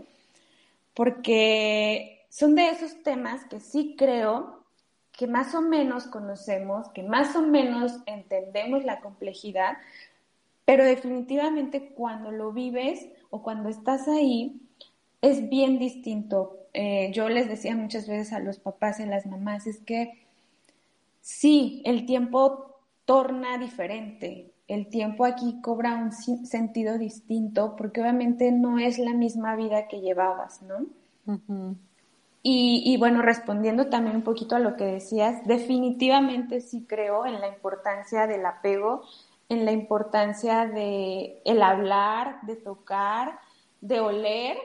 porque 0.94 2.24
son 2.28 2.54
de 2.54 2.70
esos 2.70 3.02
temas 3.02 3.44
que 3.46 3.58
sí 3.58 3.96
creo 3.98 4.61
que 5.12 5.26
más 5.26 5.54
o 5.54 5.60
menos 5.60 6.06
conocemos, 6.06 6.88
que 6.88 7.02
más 7.02 7.36
o 7.36 7.42
menos 7.42 8.00
entendemos 8.06 8.84
la 8.84 9.00
complejidad, 9.00 9.76
pero 10.64 10.84
definitivamente 10.84 11.90
cuando 11.90 12.30
lo 12.30 12.52
vives 12.52 13.08
o 13.30 13.42
cuando 13.42 13.68
estás 13.68 14.08
ahí 14.08 14.60
es 15.20 15.48
bien 15.48 15.78
distinto. 15.78 16.58
Eh, 16.74 17.10
yo 17.12 17.28
les 17.28 17.48
decía 17.48 17.76
muchas 17.76 18.08
veces 18.08 18.32
a 18.32 18.40
los 18.40 18.58
papás 18.58 18.98
y 18.98 19.02
a 19.02 19.06
las 19.06 19.26
mamás, 19.26 19.66
es 19.66 19.80
que 19.80 20.26
sí, 21.20 21.82
el 21.84 22.06
tiempo 22.06 22.76
torna 23.04 23.58
diferente. 23.58 24.48
el 24.68 24.86
tiempo 24.86 25.26
aquí 25.26 25.60
cobra 25.60 25.96
un 25.96 26.12
sentido 26.46 26.96
distinto 26.96 27.76
porque 27.76 28.00
obviamente 28.00 28.52
no 28.52 28.78
es 28.78 28.98
la 28.98 29.12
misma 29.12 29.54
vida 29.54 29.86
que 29.86 30.00
llevabas, 30.00 30.62
¿no? 30.62 30.86
Y, 32.44 32.96
bueno, 32.98 33.22
respondiendo 33.22 33.86
también 33.86 34.16
un 34.16 34.22
poquito 34.22 34.56
a 34.56 34.58
lo 34.58 34.76
que 34.76 34.84
decías, 34.84 35.46
definitivamente 35.46 36.60
sí 36.60 36.84
creo 36.88 37.24
en 37.24 37.40
la 37.40 37.48
importancia 37.48 38.26
del 38.26 38.44
apego, 38.44 39.02
en 39.48 39.64
la 39.64 39.70
importancia 39.70 40.66
de 40.66 41.40
el 41.44 41.62
hablar, 41.62 42.40
de 42.42 42.56
tocar, 42.56 43.38
de 43.80 44.00
oler, 44.00 44.56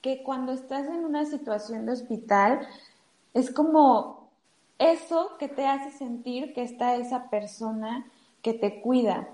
que 0.00 0.22
cuando 0.22 0.52
estás 0.52 0.86
en 0.86 1.04
una 1.04 1.24
situación 1.24 1.84
de 1.84 1.92
hospital 1.92 2.66
es 3.34 3.50
como 3.50 4.30
eso 4.78 5.36
que 5.38 5.48
te 5.48 5.66
hace 5.66 5.90
sentir 5.90 6.54
que 6.54 6.62
está 6.62 6.94
esa 6.96 7.28
persona 7.28 8.06
que 8.40 8.54
te 8.54 8.80
cuida. 8.80 9.28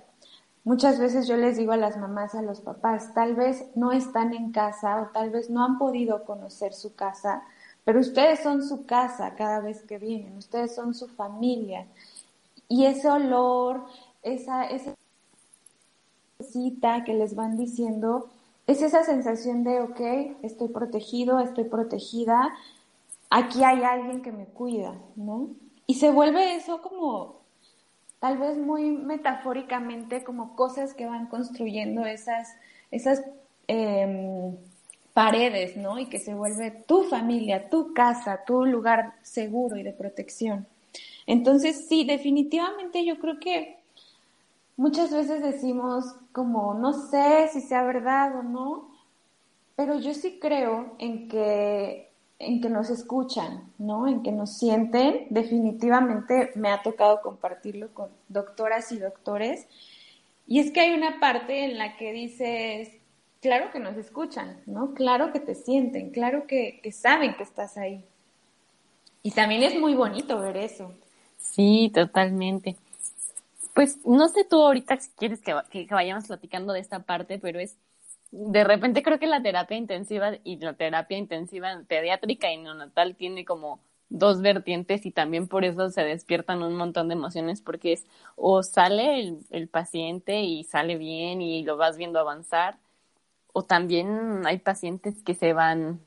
Muchas 0.64 0.98
veces 0.98 1.26
yo 1.26 1.36
les 1.36 1.56
digo 1.56 1.72
a 1.72 1.76
las 1.76 1.96
mamás, 1.96 2.34
a 2.34 2.42
los 2.42 2.60
papás, 2.60 3.12
tal 3.14 3.34
vez 3.34 3.66
no 3.74 3.92
están 3.92 4.32
en 4.32 4.50
casa 4.52 5.02
o 5.02 5.06
tal 5.08 5.30
vez 5.30 5.50
no 5.50 5.64
han 5.64 5.78
podido 5.78 6.24
conocer 6.24 6.72
su 6.72 6.94
casa, 6.94 7.42
pero 7.84 8.00
ustedes 8.00 8.40
son 8.40 8.62
su 8.62 8.86
casa 8.86 9.34
cada 9.34 9.60
vez 9.60 9.82
que 9.82 9.98
vienen, 9.98 10.36
ustedes 10.36 10.74
son 10.74 10.94
su 10.94 11.08
familia. 11.08 11.86
Y 12.68 12.86
ese 12.86 13.08
olor, 13.08 13.84
esa, 14.22 14.64
esa 14.64 14.94
cita 16.40 17.04
que 17.04 17.14
les 17.14 17.34
van 17.34 17.56
diciendo, 17.56 18.30
es 18.66 18.82
esa 18.82 19.02
sensación 19.02 19.64
de, 19.64 19.80
ok, 19.80 20.00
estoy 20.42 20.68
protegido, 20.68 21.40
estoy 21.40 21.64
protegida, 21.64 22.54
aquí 23.30 23.64
hay 23.64 23.82
alguien 23.82 24.22
que 24.22 24.32
me 24.32 24.46
cuida, 24.46 24.94
¿no? 25.16 25.48
Y 25.86 25.94
se 25.94 26.10
vuelve 26.10 26.54
eso 26.54 26.80
como, 26.80 27.40
tal 28.20 28.38
vez 28.38 28.56
muy 28.56 28.92
metafóricamente, 28.92 30.22
como 30.22 30.54
cosas 30.54 30.94
que 30.94 31.06
van 31.06 31.26
construyendo 31.26 32.06
esas, 32.06 32.54
esas 32.92 33.22
eh, 33.66 34.56
paredes, 35.14 35.76
¿no? 35.76 35.98
Y 35.98 36.06
que 36.06 36.18
se 36.18 36.34
vuelve 36.34 36.70
tu 36.86 37.04
familia, 37.04 37.68
tu 37.68 37.92
casa, 37.92 38.44
tu 38.46 38.64
lugar 38.64 39.14
seguro 39.22 39.76
y 39.76 39.82
de 39.82 39.92
protección. 39.92 40.66
Entonces, 41.26 41.86
sí, 41.88 42.04
definitivamente 42.04 43.04
yo 43.04 43.18
creo 43.18 43.38
que 43.38 43.78
muchas 44.76 45.12
veces 45.12 45.42
decimos 45.42 46.04
como, 46.32 46.74
no 46.74 46.92
sé 46.92 47.48
si 47.52 47.60
sea 47.60 47.82
verdad 47.82 48.38
o 48.38 48.42
no, 48.42 48.90
pero 49.76 49.98
yo 49.98 50.14
sí 50.14 50.38
creo 50.40 50.94
en 50.98 51.28
que, 51.28 52.10
en 52.38 52.60
que 52.60 52.68
nos 52.68 52.90
escuchan, 52.90 53.72
¿no? 53.78 54.08
En 54.08 54.22
que 54.22 54.32
nos 54.32 54.58
sienten. 54.58 55.26
Definitivamente 55.30 56.52
me 56.56 56.70
ha 56.70 56.82
tocado 56.82 57.20
compartirlo 57.22 57.92
con 57.94 58.10
doctoras 58.28 58.92
y 58.92 58.98
doctores. 58.98 59.66
Y 60.46 60.60
es 60.60 60.70
que 60.70 60.80
hay 60.80 60.94
una 60.94 61.20
parte 61.20 61.64
en 61.64 61.78
la 61.78 61.96
que 61.96 62.12
dices, 62.12 62.90
claro 63.42 63.70
que 63.72 63.80
nos 63.80 63.96
escuchan, 63.96 64.62
¿no? 64.66 64.94
Claro 64.94 65.32
que 65.32 65.40
te 65.40 65.54
sienten, 65.54 66.10
claro 66.10 66.46
que, 66.46 66.80
saben 66.92 67.34
que 67.34 67.42
estás 67.42 67.76
ahí. 67.76 68.02
Y 69.22 69.32
también 69.32 69.62
es 69.64 69.78
muy 69.78 69.94
bonito 69.94 70.40
ver 70.40 70.56
eso. 70.56 70.94
Sí, 71.36 71.90
totalmente. 71.92 72.76
Pues 73.74 73.98
no 74.06 74.28
sé 74.28 74.44
tú 74.44 74.62
ahorita 74.62 74.96
si 74.96 75.10
quieres 75.10 75.40
que, 75.40 75.54
que, 75.70 75.86
vayamos 75.90 76.26
platicando 76.26 76.72
de 76.72 76.80
esta 76.80 77.00
parte, 77.00 77.38
pero 77.38 77.58
es, 77.58 77.76
de 78.30 78.64
repente 78.64 79.02
creo 79.02 79.18
que 79.18 79.26
la 79.26 79.42
terapia 79.42 79.76
intensiva 79.76 80.32
y 80.44 80.56
la 80.58 80.74
terapia 80.74 81.18
intensiva 81.18 81.82
pediátrica 81.88 82.52
y 82.52 82.58
neonatal 82.58 83.16
tiene 83.16 83.44
como 83.44 83.80
dos 84.08 84.40
vertientes 84.40 85.06
y 85.06 85.10
también 85.10 85.48
por 85.48 85.64
eso 85.64 85.90
se 85.90 86.02
despiertan 86.02 86.62
un 86.62 86.76
montón 86.76 87.08
de 87.08 87.14
emociones 87.14 87.62
porque 87.62 87.94
es 87.94 88.06
o 88.36 88.62
sale 88.62 89.20
el, 89.20 89.38
el 89.50 89.68
paciente 89.68 90.42
y 90.42 90.64
sale 90.64 90.96
bien 90.96 91.40
y 91.40 91.64
lo 91.64 91.76
vas 91.78 91.96
viendo 91.96 92.20
avanzar 92.20 92.76
o 93.52 93.64
también 93.64 94.46
hay 94.46 94.58
pacientes 94.58 95.22
que 95.22 95.34
se 95.34 95.52
van 95.52 96.00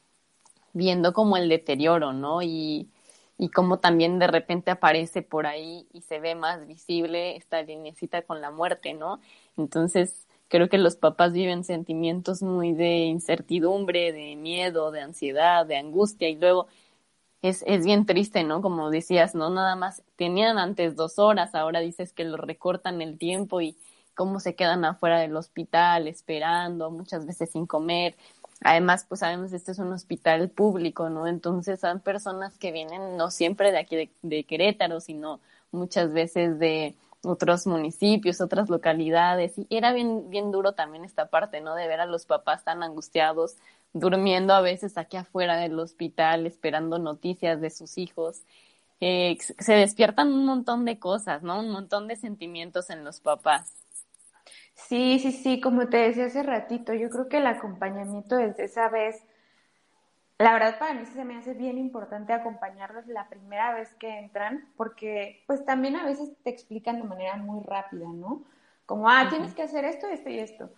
viendo 0.73 1.13
como 1.13 1.37
el 1.37 1.49
deterioro, 1.49 2.13
¿no? 2.13 2.41
Y, 2.41 2.89
y 3.37 3.49
como 3.49 3.79
también 3.79 4.19
de 4.19 4.27
repente 4.27 4.71
aparece 4.71 5.21
por 5.21 5.47
ahí 5.47 5.87
y 5.93 6.01
se 6.01 6.19
ve 6.19 6.35
más 6.35 6.67
visible 6.67 7.35
esta 7.37 7.61
linecita 7.63 8.21
con 8.23 8.41
la 8.41 8.51
muerte, 8.51 8.93
¿no? 8.93 9.19
Entonces, 9.57 10.27
creo 10.47 10.69
que 10.69 10.77
los 10.77 10.95
papás 10.95 11.33
viven 11.33 11.63
sentimientos 11.63 12.41
muy 12.43 12.73
de 12.73 13.05
incertidumbre, 13.05 14.13
de 14.13 14.35
miedo, 14.35 14.91
de 14.91 15.01
ansiedad, 15.01 15.65
de 15.65 15.77
angustia 15.77 16.29
y 16.29 16.35
luego 16.35 16.67
es, 17.41 17.63
es 17.67 17.85
bien 17.85 18.05
triste, 18.05 18.43
¿no? 18.43 18.61
Como 18.61 18.89
decías, 18.89 19.35
¿no? 19.35 19.49
Nada 19.49 19.75
más 19.75 20.03
tenían 20.15 20.57
antes 20.57 20.95
dos 20.95 21.19
horas, 21.19 21.55
ahora 21.55 21.79
dices 21.81 22.13
que 22.13 22.23
lo 22.25 22.37
recortan 22.37 23.01
el 23.01 23.17
tiempo 23.17 23.61
y, 23.61 23.77
cómo 24.15 24.39
se 24.39 24.55
quedan 24.55 24.85
afuera 24.85 25.19
del 25.19 25.35
hospital 25.35 26.07
esperando, 26.07 26.89
muchas 26.91 27.25
veces 27.25 27.51
sin 27.51 27.67
comer. 27.67 28.15
Además, 28.61 29.05
pues 29.07 29.19
sabemos 29.19 29.53
este 29.53 29.71
es 29.73 29.79
un 29.79 29.91
hospital 29.93 30.49
público, 30.49 31.09
¿no? 31.09 31.27
Entonces 31.27 31.79
son 31.79 31.99
personas 31.99 32.57
que 32.57 32.71
vienen 32.71 33.17
no 33.17 33.29
siempre 33.29 33.71
de 33.71 33.77
aquí 33.79 34.09
de, 34.21 34.43
Querétaro, 34.45 35.01
sino 35.01 35.41
muchas 35.71 36.13
veces 36.13 36.57
de 36.57 36.95
otros 37.23 37.67
municipios, 37.67 38.41
otras 38.41 38.69
localidades. 38.69 39.53
Y 39.57 39.67
era 39.69 39.93
bien, 39.93 40.29
bien 40.29 40.51
duro 40.51 40.73
también 40.73 41.05
esta 41.05 41.27
parte, 41.27 41.61
¿no? 41.61 41.75
De 41.75 41.87
ver 41.87 41.99
a 41.99 42.05
los 42.05 42.25
papás 42.25 42.63
tan 42.63 42.81
angustiados, 42.81 43.57
durmiendo 43.93 44.53
a 44.53 44.61
veces 44.61 44.97
aquí 44.97 45.17
afuera 45.17 45.57
del 45.57 45.77
hospital, 45.79 46.45
esperando 46.45 46.97
noticias 46.97 47.61
de 47.61 47.69
sus 47.69 47.97
hijos. 47.97 48.41
Eh, 49.01 49.37
se 49.59 49.73
despiertan 49.73 50.31
un 50.31 50.45
montón 50.45 50.85
de 50.85 50.99
cosas, 50.99 51.43
¿no? 51.43 51.59
Un 51.59 51.69
montón 51.69 52.07
de 52.07 52.15
sentimientos 52.15 52.89
en 52.89 53.03
los 53.03 53.19
papás. 53.19 53.84
Sí, 54.75 55.19
sí, 55.19 55.31
sí, 55.31 55.61
como 55.61 55.87
te 55.89 55.97
decía 55.97 56.25
hace 56.25 56.43
ratito, 56.43 56.93
yo 56.93 57.09
creo 57.09 57.29
que 57.29 57.37
el 57.37 57.47
acompañamiento 57.47 58.35
desde 58.35 58.65
esa 58.65 58.89
vez, 58.89 59.23
la 60.37 60.53
verdad 60.53 60.77
para 60.77 60.93
mí 60.93 61.05
se 61.05 61.23
me 61.23 61.37
hace 61.37 61.53
bien 61.53 61.77
importante 61.77 62.33
acompañarlos 62.33 63.07
la 63.07 63.29
primera 63.29 63.73
vez 63.73 63.93
que 63.95 64.19
entran, 64.19 64.67
porque 64.75 65.43
pues 65.47 65.65
también 65.65 65.95
a 65.95 66.05
veces 66.05 66.31
te 66.43 66.49
explican 66.49 66.97
de 66.97 67.07
manera 67.07 67.37
muy 67.37 67.63
rápida, 67.63 68.07
¿no? 68.07 68.43
Como, 68.85 69.09
ah, 69.09 69.27
tienes 69.29 69.53
que 69.55 69.63
hacer 69.63 69.85
esto, 69.85 70.07
esto 70.07 70.29
y 70.29 70.39
esto. 70.39 70.69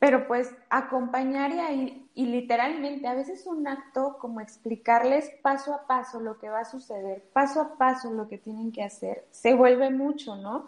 Pero 0.00 0.26
pues 0.26 0.52
acompañar 0.68 1.52
y, 1.52 2.10
y 2.14 2.26
literalmente 2.26 3.06
a 3.06 3.14
veces 3.14 3.46
un 3.46 3.68
acto 3.68 4.18
como 4.18 4.40
explicarles 4.40 5.30
paso 5.42 5.74
a 5.74 5.86
paso 5.86 6.20
lo 6.20 6.38
que 6.38 6.48
va 6.50 6.60
a 6.60 6.64
suceder, 6.64 7.22
paso 7.32 7.60
a 7.60 7.78
paso 7.78 8.12
lo 8.12 8.28
que 8.28 8.38
tienen 8.38 8.72
que 8.72 8.82
hacer, 8.82 9.24
se 9.30 9.54
vuelve 9.54 9.90
mucho, 9.90 10.36
¿no? 10.36 10.66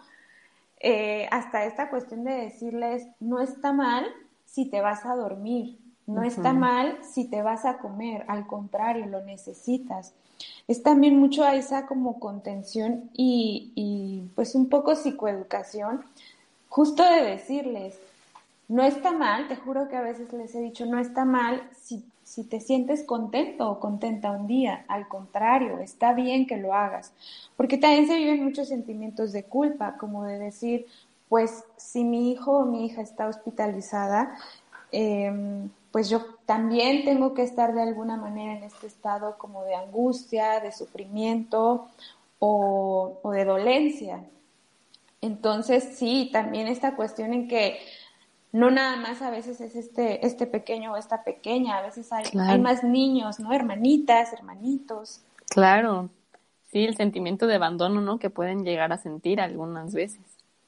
Eh, 0.87 1.27
hasta 1.31 1.65
esta 1.65 1.89
cuestión 1.89 2.23
de 2.23 2.33
decirles, 2.33 3.07
no 3.19 3.39
está 3.39 3.73
mal 3.73 4.05
si 4.45 4.65
te 4.65 4.81
vas 4.81 5.03
a 5.03 5.15
dormir, 5.15 5.79
no 6.05 6.21
está 6.21 6.53
mal 6.53 6.99
si 7.01 7.25
te 7.25 7.41
vas 7.41 7.65
a 7.65 7.79
comer, 7.79 8.23
al 8.27 8.45
contrario, 8.45 9.07
lo 9.07 9.23
necesitas. 9.23 10.13
Es 10.67 10.83
también 10.83 11.17
mucho 11.17 11.43
a 11.43 11.55
esa 11.55 11.87
como 11.87 12.19
contención 12.19 13.09
y, 13.13 13.71
y 13.73 14.29
pues 14.35 14.53
un 14.53 14.69
poco 14.69 14.95
psicoeducación, 14.95 16.05
justo 16.69 17.01
de 17.01 17.31
decirles, 17.31 17.99
no 18.67 18.83
está 18.83 19.11
mal, 19.11 19.47
te 19.47 19.55
juro 19.55 19.87
que 19.87 19.95
a 19.95 20.01
veces 20.01 20.31
les 20.33 20.53
he 20.53 20.59
dicho, 20.59 20.85
no 20.85 20.99
está 20.99 21.25
mal 21.25 21.67
si 21.75 22.05
si 22.25 22.43
te 22.43 22.59
sientes 22.59 23.03
contento 23.03 23.69
o 23.69 23.79
contenta 23.79 24.31
un 24.31 24.47
día, 24.47 24.83
al 24.87 25.07
contrario, 25.07 25.77
está 25.77 26.11
bien 26.13 26.47
que 26.47 26.57
lo 26.57 26.73
hagas, 26.73 27.13
porque 27.55 27.77
también 27.77 28.07
se 28.07 28.17
viven 28.17 28.43
muchos 28.43 28.67
sentimientos 28.67 29.31
de 29.31 29.43
culpa, 29.43 29.95
como 29.97 30.23
de 30.25 30.39
decir, 30.39 30.87
pues 31.29 31.63
si 31.77 32.03
mi 32.03 32.31
hijo 32.31 32.57
o 32.57 32.65
mi 32.65 32.85
hija 32.85 33.01
está 33.01 33.27
hospitalizada, 33.27 34.35
em, 34.91 35.69
pues 35.91 36.09
yo 36.09 36.25
también 36.45 37.05
tengo 37.05 37.33
que 37.35 37.43
estar 37.43 37.73
de 37.73 37.83
alguna 37.83 38.17
manera 38.17 38.57
en 38.57 38.63
este 38.63 38.87
estado 38.87 39.37
como 39.37 39.63
de 39.63 39.75
angustia, 39.75 40.59
de 40.59 40.71
sufrimiento 40.71 41.87
o, 42.39 43.19
o 43.21 43.31
de 43.31 43.45
dolencia. 43.45 44.23
Entonces, 45.21 45.95
sí, 45.95 46.29
también 46.33 46.67
esta 46.67 46.95
cuestión 46.95 47.33
en 47.33 47.47
que 47.47 47.79
no 48.55 48.71
nada 48.71 48.95
más 48.95 49.21
a 49.21 49.29
veces 49.29 49.59
es 49.59 49.75
este, 49.75 50.25
este 50.25 50.47
pequeño 50.47 50.93
o 50.93 50.95
esta 50.95 51.25
pequeña, 51.25 51.77
a 51.77 51.81
veces 51.81 52.13
hay, 52.13 52.23
hay 52.39 52.57
más 52.57 52.85
niños, 52.85 53.37
¿no? 53.37 53.51
Hermanitas, 53.51 54.31
hermanitos. 54.31 55.21
Claro, 55.49 56.09
sí, 56.71 56.85
el 56.85 56.95
sentimiento 56.95 57.47
de 57.47 57.55
abandono, 57.55 57.99
¿no? 57.99 58.17
Que 58.17 58.29
pueden 58.29 58.63
llegar 58.63 58.93
a 58.93 58.97
sentir 58.97 59.41
algunas 59.41 59.93
veces. 59.93 60.21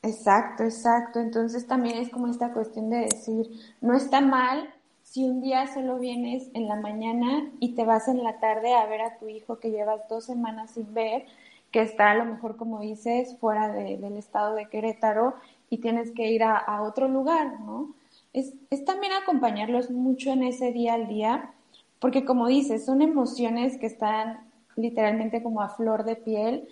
Exacto, 0.03 0.65
exacto. 0.65 1.21
Entonces 1.21 1.65
también 1.65 1.97
es 1.97 2.09
como 2.09 2.27
esta 2.27 2.51
cuestión 2.51 2.89
de 2.89 3.05
decir, 3.05 3.49
no 3.79 3.95
está 3.95 4.19
mal 4.19 4.69
si 5.03 5.23
un 5.23 5.39
día 5.39 5.65
solo 5.73 5.97
vienes 5.97 6.49
en 6.53 6.67
la 6.67 6.75
mañana 6.75 7.49
y 7.61 7.73
te 7.73 7.85
vas 7.85 8.09
en 8.09 8.21
la 8.21 8.37
tarde 8.41 8.73
a 8.73 8.85
ver 8.87 8.99
a 8.99 9.17
tu 9.17 9.29
hijo 9.29 9.59
que 9.59 9.71
llevas 9.71 10.01
dos 10.09 10.25
semanas 10.25 10.71
sin 10.71 10.93
ver, 10.93 11.25
que 11.71 11.83
está 11.83 12.11
a 12.11 12.15
lo 12.15 12.25
mejor, 12.25 12.57
como 12.57 12.81
dices, 12.81 13.37
fuera 13.39 13.71
del 13.71 14.17
estado 14.17 14.55
de 14.55 14.65
Querétaro 14.65 15.35
y 15.69 15.77
tienes 15.79 16.11
que 16.11 16.31
ir 16.31 16.43
a, 16.43 16.81
otro 16.81 17.07
lugar, 17.07 17.59
¿no? 17.59 17.93
Es, 18.33 18.53
es, 18.69 18.85
también 18.85 19.13
acompañarlos 19.13 19.89
mucho 19.89 20.31
en 20.31 20.43
ese 20.43 20.71
día 20.71 20.93
al 20.93 21.07
día, 21.07 21.51
porque 21.99 22.25
como 22.25 22.47
dices, 22.47 22.85
son 22.85 23.01
emociones 23.01 23.77
que 23.77 23.87
están 23.87 24.47
literalmente 24.75 25.43
como 25.43 25.61
a 25.61 25.69
flor 25.69 26.03
de 26.03 26.15
piel 26.15 26.67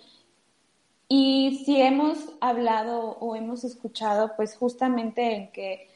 Y 1.08 1.62
si 1.64 1.80
hemos 1.80 2.32
hablado 2.40 3.16
o 3.20 3.36
hemos 3.36 3.64
escuchado, 3.64 4.32
pues 4.36 4.56
justamente 4.56 5.36
en 5.36 5.52
que 5.52 5.88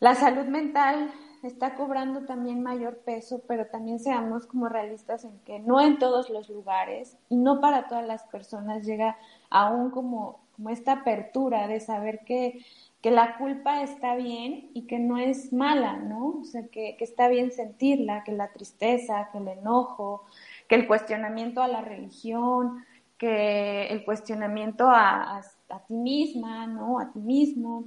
la 0.00 0.14
salud 0.14 0.46
mental 0.46 1.10
está 1.42 1.74
cobrando 1.74 2.24
también 2.26 2.62
mayor 2.62 2.98
peso, 2.98 3.42
pero 3.46 3.66
también 3.66 4.00
seamos 4.00 4.46
como 4.46 4.68
realistas 4.68 5.24
en 5.24 5.38
que 5.40 5.58
no 5.60 5.80
en 5.80 5.98
todos 5.98 6.30
los 6.30 6.48
lugares 6.48 7.16
y 7.28 7.36
no 7.36 7.60
para 7.60 7.86
todas 7.88 8.06
las 8.06 8.24
personas 8.24 8.84
llega 8.84 9.16
aún 9.50 9.90
como, 9.90 10.40
como 10.56 10.70
esta 10.70 10.92
apertura 10.92 11.68
de 11.68 11.80
saber 11.80 12.20
que, 12.24 12.64
que 13.00 13.10
la 13.10 13.38
culpa 13.38 13.82
está 13.82 14.16
bien 14.16 14.70
y 14.74 14.86
que 14.86 14.98
no 14.98 15.18
es 15.18 15.52
mala, 15.52 15.96
¿no? 15.96 16.40
O 16.40 16.44
sea, 16.44 16.66
que, 16.66 16.96
que 16.96 17.04
está 17.04 17.28
bien 17.28 17.52
sentirla, 17.52 18.24
que 18.24 18.32
la 18.32 18.52
tristeza, 18.52 19.28
que 19.30 19.38
el 19.38 19.48
enojo, 19.48 20.24
que 20.68 20.74
el 20.74 20.86
cuestionamiento 20.86 21.62
a 21.62 21.68
la 21.68 21.80
religión, 21.80 22.84
que 23.18 23.88
el 23.88 24.04
cuestionamiento 24.04 24.88
a, 24.88 25.38
a, 25.38 25.78
ti 25.86 25.94
misma, 25.94 26.66
¿no? 26.66 27.00
A 27.00 27.10
ti 27.12 27.18
mismo. 27.18 27.84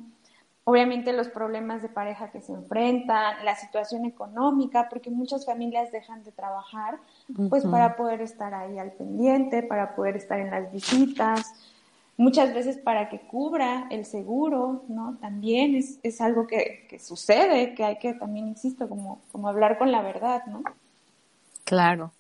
Obviamente 0.64 1.12
los 1.12 1.28
problemas 1.28 1.82
de 1.82 1.90
pareja 1.90 2.32
que 2.32 2.42
se 2.42 2.54
enfrentan, 2.54 3.44
la 3.44 3.56
situación 3.56 4.06
económica, 4.06 4.90
porque 4.90 5.10
muchas 5.10 5.46
familias 5.46 5.92
dejan 5.92 6.24
de 6.24 6.32
trabajar, 6.32 7.00
pues 7.50 7.66
para 7.66 7.96
poder 7.96 8.22
estar 8.22 8.54
ahí 8.54 8.78
al 8.78 8.92
pendiente, 8.92 9.64
para 9.64 9.96
poder 9.96 10.16
estar 10.18 10.40
en 10.40 10.52
las 10.52 10.72
visitas, 10.72 11.52
muchas 12.16 12.54
veces 12.54 12.78
para 12.78 13.10
que 13.10 13.20
cubra 13.20 13.88
el 13.90 14.06
seguro, 14.06 14.84
¿no? 14.88 15.18
También 15.20 15.76
es, 15.76 16.00
es 16.04 16.22
algo 16.22 16.46
que, 16.46 16.86
que, 16.88 17.00
sucede, 17.00 17.74
que 17.74 17.84
hay 17.84 17.98
que 17.98 18.14
también, 18.14 18.48
insisto, 18.48 18.88
como, 18.88 19.20
como 19.32 19.50
hablar 19.50 19.80
con 19.80 19.92
la 19.92 20.04
verdad, 20.04 20.46
¿no? 20.46 20.62
Claro. 21.64 22.12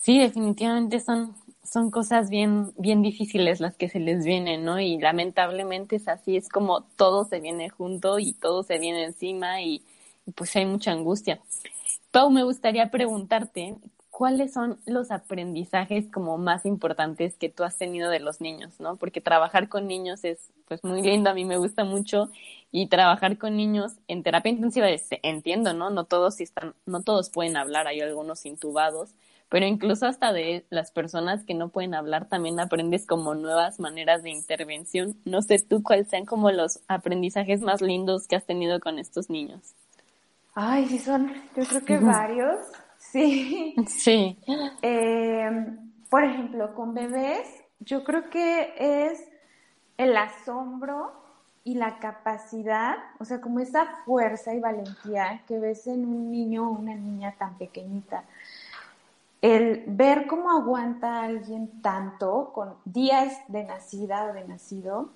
Sí, 0.00 0.18
definitivamente 0.18 1.00
son 1.00 1.34
son 1.64 1.90
cosas 1.90 2.30
bien, 2.30 2.72
bien 2.76 3.02
difíciles 3.02 3.60
las 3.60 3.76
que 3.76 3.88
se 3.88 3.98
les 3.98 4.24
vienen, 4.24 4.64
¿no? 4.64 4.80
Y 4.80 4.98
lamentablemente 4.98 5.96
es 5.96 6.08
así, 6.08 6.36
es 6.36 6.48
como 6.48 6.82
todo 6.82 7.24
se 7.24 7.40
viene 7.40 7.68
junto 7.70 8.18
y 8.18 8.32
todo 8.34 8.62
se 8.62 8.78
viene 8.78 9.04
encima 9.04 9.62
y, 9.62 9.82
pues 10.34 10.54
hay 10.56 10.66
mucha 10.66 10.92
angustia. 10.92 11.40
Pau, 12.10 12.30
me 12.30 12.44
gustaría 12.44 12.90
preguntarte, 12.90 13.76
¿cuáles 14.10 14.52
son 14.52 14.78
los 14.86 15.10
aprendizajes 15.10 16.06
como 16.10 16.38
más 16.38 16.64
importantes 16.66 17.36
que 17.36 17.48
tú 17.48 17.64
has 17.64 17.76
tenido 17.76 18.10
de 18.10 18.20
los 18.20 18.40
niños, 18.40 18.78
¿no? 18.78 18.96
Porque 18.96 19.20
trabajar 19.20 19.68
con 19.68 19.86
niños 19.88 20.24
es 20.24 20.50
pues 20.68 20.84
muy 20.84 21.02
lindo, 21.02 21.30
a 21.30 21.34
mí 21.34 21.44
me 21.44 21.56
gusta 21.58 21.84
mucho 21.84 22.30
y 22.70 22.86
trabajar 22.88 23.38
con 23.38 23.56
niños 23.56 23.92
en 24.08 24.22
terapia 24.22 24.50
intensiva 24.50 24.86
entiendo, 25.22 25.74
¿no? 25.74 25.90
No 25.90 26.04
todos 26.04 26.40
están, 26.40 26.74
no 26.86 27.02
todos 27.02 27.30
pueden 27.30 27.56
hablar, 27.56 27.86
hay 27.86 28.00
algunos 28.00 28.46
intubados, 28.46 29.10
pero 29.48 29.66
incluso 29.66 30.06
hasta 30.06 30.32
de 30.32 30.66
las 30.70 30.90
personas 30.90 31.44
que 31.44 31.54
no 31.54 31.68
pueden 31.68 31.94
hablar 31.94 32.28
también 32.28 32.58
aprendes 32.58 33.06
como 33.06 33.34
nuevas 33.34 33.78
maneras 33.78 34.22
de 34.22 34.30
intervención. 34.30 35.16
No 35.24 35.42
sé 35.42 35.58
tú 35.58 35.82
cuáles 35.82 36.08
sean 36.08 36.24
como 36.24 36.50
los 36.50 36.80
aprendizajes 36.88 37.60
más 37.60 37.80
lindos 37.80 38.26
que 38.26 38.36
has 38.36 38.46
tenido 38.46 38.80
con 38.80 38.98
estos 38.98 39.30
niños. 39.30 39.74
Ay, 40.54 40.86
sí 40.86 40.98
son, 40.98 41.32
yo 41.56 41.64
creo 41.64 41.84
que 41.84 41.98
varios, 41.98 42.58
sí. 42.98 43.74
Sí. 43.86 44.38
Eh, 44.82 45.50
por 46.08 46.24
ejemplo, 46.24 46.74
con 46.74 46.94
bebés, 46.94 47.48
yo 47.80 48.04
creo 48.04 48.30
que 48.30 48.72
es 48.78 49.20
el 49.98 50.16
asombro 50.16 51.12
y 51.64 51.74
la 51.74 51.98
capacidad, 51.98 52.96
o 53.18 53.24
sea, 53.24 53.40
como 53.40 53.58
esa 53.60 53.86
fuerza 54.04 54.54
y 54.54 54.60
valentía 54.60 55.42
que 55.48 55.58
ves 55.58 55.86
en 55.86 56.04
un 56.04 56.30
niño 56.30 56.68
o 56.68 56.72
una 56.72 56.94
niña 56.94 57.34
tan 57.38 57.56
pequeñita 57.56 58.24
el 59.44 59.84
ver 59.86 60.26
cómo 60.26 60.50
aguanta 60.50 61.22
alguien 61.22 61.82
tanto 61.82 62.50
con 62.54 62.76
días 62.86 63.40
de 63.48 63.62
nacida 63.64 64.24
o 64.24 64.32
de 64.32 64.48
nacido, 64.48 65.10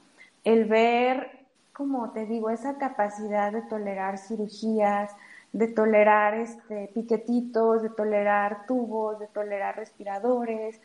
el 0.44 0.66
ver, 0.66 1.46
como 1.72 2.10
te 2.10 2.26
digo, 2.26 2.50
esa 2.50 2.76
capacidad 2.76 3.50
de 3.50 3.62
tolerar 3.62 4.18
cirugías, 4.18 5.12
de 5.54 5.68
tolerar 5.68 6.34
este, 6.34 6.90
piquetitos, 6.92 7.80
de 7.80 7.88
tolerar 7.88 8.66
tubos, 8.66 9.18
de 9.18 9.28
tolerar 9.28 9.76
respiradores. 9.76 10.78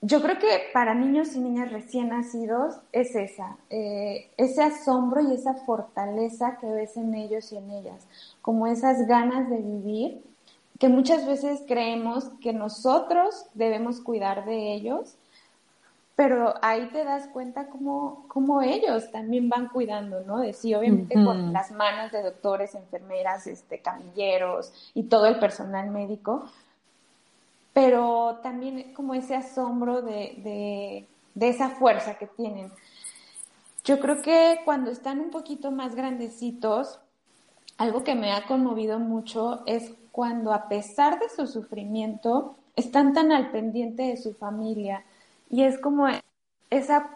Yo 0.00 0.22
creo 0.22 0.38
que 0.38 0.66
para 0.72 0.94
niños 0.94 1.34
y 1.34 1.40
niñas 1.40 1.72
recién 1.72 2.10
nacidos 2.10 2.76
es 2.92 3.16
esa, 3.16 3.56
eh, 3.70 4.30
ese 4.36 4.62
asombro 4.62 5.20
y 5.20 5.34
esa 5.34 5.54
fortaleza 5.54 6.58
que 6.60 6.68
ves 6.68 6.96
en 6.96 7.12
ellos 7.16 7.50
y 7.50 7.56
en 7.56 7.68
ellas, 7.72 8.06
como 8.40 8.68
esas 8.68 9.08
ganas 9.08 9.50
de 9.50 9.56
vivir 9.56 10.27
que 10.78 10.88
muchas 10.88 11.26
veces 11.26 11.62
creemos 11.66 12.30
que 12.40 12.52
nosotros 12.52 13.46
debemos 13.54 14.00
cuidar 14.00 14.44
de 14.44 14.74
ellos, 14.74 15.16
pero 16.14 16.54
ahí 16.62 16.88
te 16.88 17.04
das 17.04 17.28
cuenta 17.28 17.68
cómo, 17.68 18.24
cómo 18.28 18.62
ellos 18.62 19.10
también 19.12 19.48
van 19.48 19.68
cuidando, 19.68 20.20
¿no? 20.22 20.38
De 20.38 20.52
sí, 20.52 20.74
obviamente 20.74 21.14
con 21.14 21.52
las 21.52 21.70
manos 21.70 22.10
de 22.10 22.22
doctores, 22.22 22.74
enfermeras, 22.74 23.46
este, 23.46 23.78
camilleros 23.80 24.72
y 24.94 25.04
todo 25.04 25.26
el 25.26 25.38
personal 25.38 25.90
médico, 25.90 26.44
pero 27.72 28.40
también 28.42 28.92
como 28.94 29.14
ese 29.14 29.36
asombro 29.36 30.02
de, 30.02 30.34
de, 30.42 31.06
de 31.34 31.48
esa 31.48 31.70
fuerza 31.70 32.14
que 32.14 32.26
tienen. 32.26 32.72
Yo 33.84 34.00
creo 34.00 34.20
que 34.20 34.60
cuando 34.64 34.90
están 34.90 35.20
un 35.20 35.30
poquito 35.30 35.70
más 35.70 35.94
grandecitos, 35.94 36.98
algo 37.78 38.04
que 38.04 38.14
me 38.14 38.32
ha 38.32 38.46
conmovido 38.46 38.98
mucho 38.98 39.62
es 39.66 39.94
cuando 40.12 40.52
a 40.52 40.68
pesar 40.68 41.18
de 41.20 41.28
su 41.28 41.46
sufrimiento 41.46 42.56
están 42.76 43.14
tan 43.14 43.32
al 43.32 43.50
pendiente 43.50 44.02
de 44.02 44.16
su 44.16 44.34
familia. 44.34 45.04
Y 45.48 45.62
es 45.62 45.78
como 45.78 46.06
esa 46.70 47.10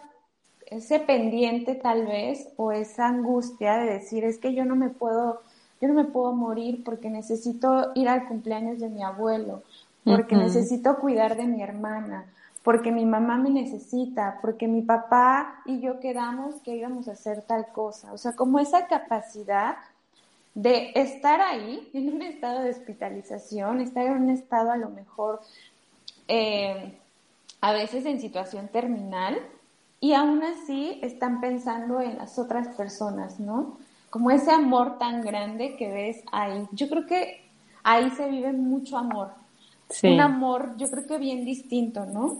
ese 0.73 1.01
pendiente 1.01 1.75
tal 1.75 2.07
vez 2.07 2.49
o 2.57 2.73
esa 2.73 3.07
angustia 3.07 3.77
de 3.77 3.93
decir 3.93 4.25
es 4.25 4.39
que 4.39 4.55
yo 4.55 4.65
no 4.65 4.75
me 4.75 4.89
puedo 4.89 5.43
yo 5.83 5.89
no 5.89 5.95
me 5.95 6.05
puedo 6.05 6.33
morir 6.33 6.83
porque 6.83 7.11
necesito 7.11 7.91
ir 7.95 8.09
al 8.09 8.27
cumpleaños 8.27 8.81
de 8.81 8.89
mi 8.89 9.03
abuelo 9.03 9.63
porque 10.05 10.35
necesito 10.35 10.97
cuidar 10.97 11.37
de 11.37 11.45
mi 11.45 11.63
hermana 11.63 12.25
porque 12.63 12.91
mi 12.91 13.05
mamá 13.05 13.37
me 13.37 13.51
necesita 13.51 14.39
porque 14.41 14.67
mi 14.67 14.81
papá 14.81 15.61
y 15.67 15.81
yo 15.81 16.01
quedamos 16.01 16.55
que 16.63 16.75
íbamos 16.75 17.07
a 17.07 17.13
hacer 17.13 17.43
tal 17.43 17.67
cosa 17.67 18.11
o 18.15 18.17
sea 18.17 18.33
como 18.33 18.59
esa 18.59 18.87
capacidad 18.87 19.77
de 20.55 20.93
estar 20.95 21.41
ahí 21.41 21.89
en 21.95 22.15
un 22.15 22.23
estado 22.23 22.63
de 22.63 22.71
hospitalización, 22.71 23.81
estar 23.81 24.07
en 24.07 24.13
un 24.13 24.31
estado 24.31 24.71
a 24.71 24.77
lo 24.77 24.91
mejor 24.91 25.41
eh, 26.29 26.99
a 27.61 27.73
veces 27.73 28.05
en 28.07 28.21
situación 28.21 28.69
terminal 28.69 29.39
y 30.01 30.15
aún 30.15 30.43
así 30.43 30.99
están 31.03 31.41
pensando 31.41 32.01
en 32.01 32.19
las 32.19 32.39
otras 32.39 32.69
personas, 32.77 33.39
¿no? 33.39 33.79
Como 34.11 34.31
ese 34.31 34.51
amor 34.51 34.99
tan 34.99 35.23
grande 35.23 35.77
que 35.77 35.91
ves 35.91 36.23
ahí. 36.33 36.67
Yo 36.73 36.89
creo 36.89 37.07
que 37.07 37.49
ahí 37.83 38.11
se 38.11 38.29
vive 38.29 38.53
mucho 38.53 38.99
amor. 38.99 39.31
Un 40.03 40.21
amor, 40.21 40.77
yo 40.77 40.91
creo 40.91 41.07
que 41.07 41.19
bien 41.19 41.45
distinto, 41.45 42.05
¿no? 42.07 42.39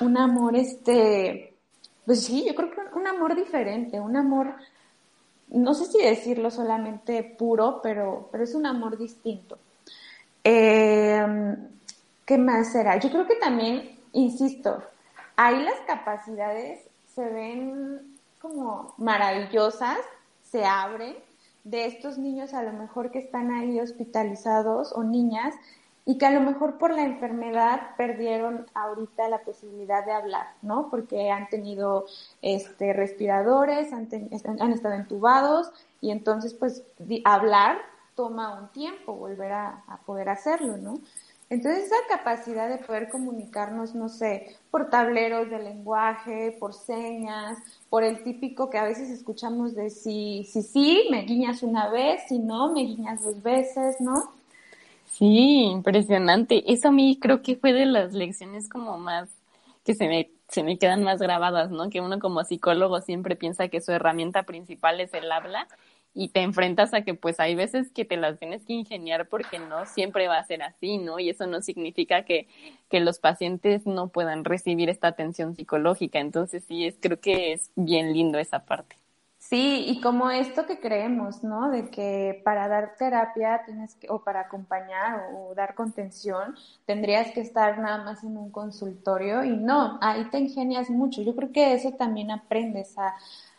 Un 0.00 0.16
amor, 0.16 0.56
este, 0.56 1.54
pues 2.06 2.24
sí, 2.24 2.44
yo 2.46 2.54
creo 2.54 2.70
que 2.70 2.80
un 2.98 3.06
amor 3.06 3.36
diferente, 3.36 4.00
un 4.00 4.16
amor 4.16 4.54
no 5.54 5.74
sé 5.74 5.86
si 5.86 5.98
decirlo 6.02 6.50
solamente 6.50 7.22
puro, 7.22 7.80
pero, 7.82 8.28
pero 8.30 8.44
es 8.44 8.54
un 8.54 8.66
amor 8.66 8.98
distinto. 8.98 9.58
Eh, 10.42 11.56
¿Qué 12.26 12.38
más 12.38 12.72
será? 12.72 12.98
Yo 12.98 13.10
creo 13.10 13.26
que 13.26 13.36
también, 13.36 13.98
insisto, 14.12 14.82
ahí 15.36 15.62
las 15.62 15.78
capacidades 15.86 16.80
se 17.14 17.28
ven 17.28 18.16
como 18.40 18.94
maravillosas, 18.98 19.98
se 20.42 20.64
abren 20.64 21.16
de 21.64 21.86
estos 21.86 22.18
niños 22.18 22.52
a 22.54 22.62
lo 22.62 22.72
mejor 22.72 23.10
que 23.10 23.18
están 23.18 23.50
ahí 23.50 23.80
hospitalizados 23.80 24.92
o 24.92 25.02
niñas 25.02 25.54
y 26.06 26.18
que 26.18 26.26
a 26.26 26.32
lo 26.32 26.40
mejor 26.40 26.76
por 26.76 26.92
la 26.92 27.02
enfermedad 27.02 27.96
perdieron 27.96 28.66
ahorita 28.74 29.28
la 29.28 29.38
posibilidad 29.42 30.04
de 30.04 30.12
hablar, 30.12 30.48
¿no? 30.60 30.90
Porque 30.90 31.30
han 31.30 31.48
tenido 31.48 32.06
este, 32.42 32.92
respiradores, 32.92 33.92
han, 33.92 34.08
han 34.60 34.72
estado 34.72 34.94
entubados 34.94 35.70
y 36.00 36.10
entonces 36.10 36.52
pues 36.52 36.82
hablar 37.24 37.78
toma 38.14 38.60
un 38.60 38.68
tiempo 38.68 39.14
volver 39.14 39.52
a, 39.52 39.84
a, 39.88 39.96
poder 40.04 40.28
hacerlo, 40.28 40.76
¿no? 40.76 41.00
Entonces 41.50 41.84
esa 41.84 41.96
capacidad 42.08 42.68
de 42.68 42.78
poder 42.84 43.08
comunicarnos, 43.08 43.94
no 43.94 44.08
sé, 44.08 44.56
por 44.70 44.90
tableros 44.90 45.50
de 45.50 45.58
lenguaje, 45.58 46.56
por 46.58 46.74
señas, 46.74 47.58
por 47.90 48.02
el 48.02 48.22
típico 48.22 48.70
que 48.70 48.78
a 48.78 48.84
veces 48.84 49.10
escuchamos 49.10 49.74
de 49.74 49.90
si, 49.90 50.44
si 50.44 50.62
sí, 50.62 51.06
me 51.10 51.22
guiñas 51.22 51.62
una 51.62 51.90
vez, 51.90 52.22
si 52.28 52.38
no, 52.38 52.72
me 52.72 52.80
guiñas 52.80 53.22
dos 53.22 53.42
veces, 53.42 54.00
¿no? 54.00 54.32
Sí, 55.18 55.64
impresionante. 55.70 56.72
Eso 56.72 56.88
a 56.88 56.92
mí 56.92 57.18
creo 57.20 57.42
que 57.42 57.56
fue 57.56 57.72
de 57.72 57.86
las 57.86 58.12
lecciones 58.14 58.68
como 58.68 58.98
más 58.98 59.30
que 59.84 59.94
se 59.94 60.08
me, 60.08 60.30
se 60.48 60.62
me 60.64 60.78
quedan 60.78 61.04
más 61.04 61.20
grabadas, 61.20 61.70
¿no? 61.70 61.88
Que 61.90 62.00
uno 62.00 62.18
como 62.18 62.42
psicólogo 62.44 63.00
siempre 63.00 63.36
piensa 63.36 63.68
que 63.68 63.80
su 63.80 63.92
herramienta 63.92 64.42
principal 64.44 65.00
es 65.00 65.14
el 65.14 65.30
habla 65.30 65.68
y 66.14 66.28
te 66.30 66.40
enfrentas 66.42 66.94
a 66.94 67.02
que 67.02 67.14
pues 67.14 67.38
hay 67.40 67.54
veces 67.54 67.90
que 67.92 68.04
te 68.04 68.16
las 68.16 68.38
tienes 68.38 68.64
que 68.64 68.72
ingeniar 68.72 69.28
porque 69.28 69.58
no 69.60 69.86
siempre 69.86 70.26
va 70.28 70.38
a 70.38 70.44
ser 70.44 70.62
así, 70.62 70.98
¿no? 70.98 71.18
Y 71.20 71.30
eso 71.30 71.46
no 71.46 71.62
significa 71.62 72.24
que, 72.24 72.48
que 72.90 73.00
los 73.00 73.18
pacientes 73.20 73.86
no 73.86 74.08
puedan 74.08 74.44
recibir 74.44 74.88
esta 74.88 75.08
atención 75.08 75.54
psicológica. 75.54 76.18
Entonces 76.18 76.64
sí, 76.66 76.86
es, 76.86 76.96
creo 77.00 77.20
que 77.20 77.52
es 77.52 77.70
bien 77.76 78.12
lindo 78.12 78.38
esa 78.38 78.64
parte. 78.64 78.96
Sí, 79.48 79.84
y 79.88 80.00
como 80.00 80.30
esto 80.30 80.64
que 80.66 80.80
creemos, 80.80 81.44
¿no? 81.44 81.70
De 81.70 81.90
que 81.90 82.40
para 82.44 82.66
dar 82.66 82.96
terapia 82.96 83.62
tienes 83.66 83.94
que, 83.94 84.08
o 84.10 84.24
para 84.24 84.40
acompañar 84.40 85.26
o, 85.34 85.54
dar 85.54 85.74
contención, 85.74 86.56
tendrías 86.86 87.30
que 87.32 87.42
estar 87.42 87.78
nada 87.78 88.02
más 88.04 88.24
en 88.24 88.38
un 88.38 88.50
consultorio 88.50 89.44
y 89.44 89.56
no, 89.56 89.98
ahí 90.00 90.24
te 90.30 90.38
ingenias 90.38 90.88
mucho. 90.88 91.22
Yo 91.22 91.36
creo 91.36 91.52
que 91.52 91.74
eso 91.74 91.92
también 91.92 92.30
aprendes 92.30 92.96
a, 92.98 93.14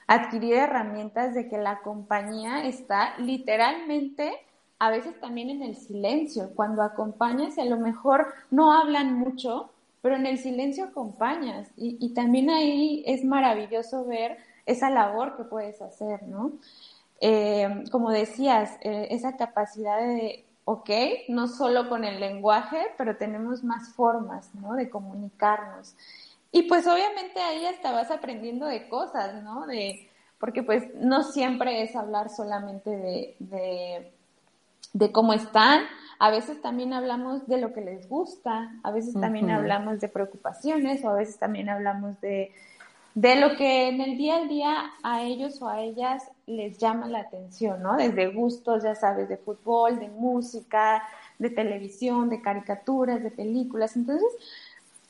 adquirir 0.07 0.55
herramientas 0.55 1.33
de 1.33 1.47
que 1.47 1.57
la 1.57 1.81
compañía 1.81 2.65
está 2.65 3.17
literalmente 3.19 4.33
a 4.79 4.89
veces 4.89 5.19
también 5.19 5.49
en 5.49 5.63
el 5.63 5.75
silencio. 5.75 6.51
Cuando 6.55 6.83
acompañas, 6.83 7.57
a 7.57 7.65
lo 7.65 7.77
mejor 7.77 8.33
no 8.51 8.73
hablan 8.73 9.13
mucho, 9.13 9.71
pero 10.01 10.15
en 10.15 10.25
el 10.25 10.37
silencio 10.37 10.85
acompañas. 10.85 11.69
Y, 11.77 12.13
también 12.13 12.49
ahí 12.49 13.03
es 13.07 13.23
maravilloso 13.23 14.05
ver 14.05 14.37
esa 14.65 14.89
labor 14.89 15.37
que 15.37 15.43
puedes 15.43 15.81
hacer, 15.81 16.23
¿no? 16.23 16.53
Eh, 17.21 17.83
como 17.91 18.11
decías, 18.11 18.77
eh, 18.81 19.07
esa 19.11 19.37
capacidad 19.37 19.99
de, 19.99 20.45
ok, 20.65 20.89
no 21.29 21.47
solo 21.47 21.87
con 21.89 22.03
el 22.03 22.19
lenguaje, 22.19 22.87
pero 22.97 23.17
tenemos 23.17 23.63
más 23.63 23.93
formas, 23.93 24.53
¿no? 24.55 24.73
De 24.73 24.89
comunicarnos. 24.89 25.95
Y 26.51 26.63
pues 26.63 26.87
obviamente 26.87 27.39
ahí 27.39 27.65
hasta 27.65 27.91
vas 27.91 28.11
aprendiendo 28.11 28.65
de 28.65 28.87
cosas, 28.89 29.43
¿no? 29.43 29.67
De, 29.67 30.09
porque 30.39 30.63
pues 30.63 30.83
no 30.95 31.23
siempre 31.23 31.83
es 31.83 31.95
hablar 31.95 32.29
solamente 32.29 32.89
de, 32.89 34.11
de, 34.93 35.11
cómo 35.11 35.33
están, 35.33 35.83
a 36.19 36.29
veces 36.29 36.61
también 36.61 36.93
hablamos 36.93 37.47
de 37.47 37.57
lo 37.57 37.73
que 37.73 37.81
les 37.81 38.07
gusta, 38.07 38.71
a 38.83 38.91
veces 38.91 39.13
también 39.19 39.51
hablamos 39.51 39.99
de 39.99 40.07
preocupaciones 40.07 41.03
o 41.03 41.09
a 41.09 41.13
veces 41.15 41.37
también 41.37 41.69
hablamos 41.69 42.19
de, 42.21 42.53
de 43.15 43.37
lo 43.37 43.55
que 43.55 43.87
en 43.87 44.01
el 44.01 44.17
día 44.17 44.35
a 44.35 44.45
día 44.45 44.91
a 45.01 45.23
ellos 45.23 45.61
o 45.61 45.69
a 45.69 45.81
ellas 45.81 46.23
les 46.45 46.77
llama 46.77 47.07
la 47.07 47.21
atención, 47.21 47.81
¿no? 47.81 47.95
Desde 47.95 48.27
gustos, 48.27 48.83
ya 48.83 48.93
sabes, 48.93 49.29
de 49.29 49.37
fútbol, 49.37 49.99
de 49.99 50.09
música, 50.09 51.01
de 51.39 51.49
televisión, 51.49 52.29
de 52.29 52.41
caricaturas, 52.41 53.23
de 53.23 53.31
películas. 53.31 53.95
Entonces, 53.95 54.27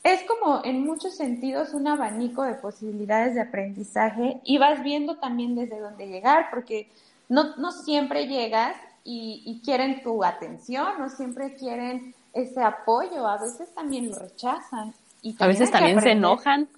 es 0.04 0.22
como 0.22 0.64
en 0.64 0.84
muchos 0.84 1.16
sentidos 1.16 1.74
un 1.74 1.88
abanico 1.88 2.44
de 2.44 2.54
posibilidades 2.54 3.34
de 3.34 3.40
aprendizaje 3.40 4.40
y 4.44 4.56
vas 4.58 4.84
viendo 4.84 5.16
también 5.16 5.56
desde 5.56 5.80
dónde 5.80 6.06
llegar, 6.06 6.46
porque 6.50 6.88
no, 7.28 7.56
no 7.56 7.72
siempre 7.72 8.28
llegas 8.28 8.76
y, 9.02 9.60
quieren 9.64 10.02
tu 10.04 10.22
atención, 10.22 10.86
no 10.98 11.08
siempre 11.08 11.54
quieren 11.54 12.14
ese 12.32 12.62
apoyo, 12.62 13.26
a 13.26 13.38
veces 13.38 13.72
también 13.74 14.10
lo 14.10 14.18
rechazan. 14.18 14.94
Y 15.22 15.34
a 15.38 15.46
veces 15.48 15.72
también 15.72 16.00
se 16.00 16.12
enojan. 16.12 16.68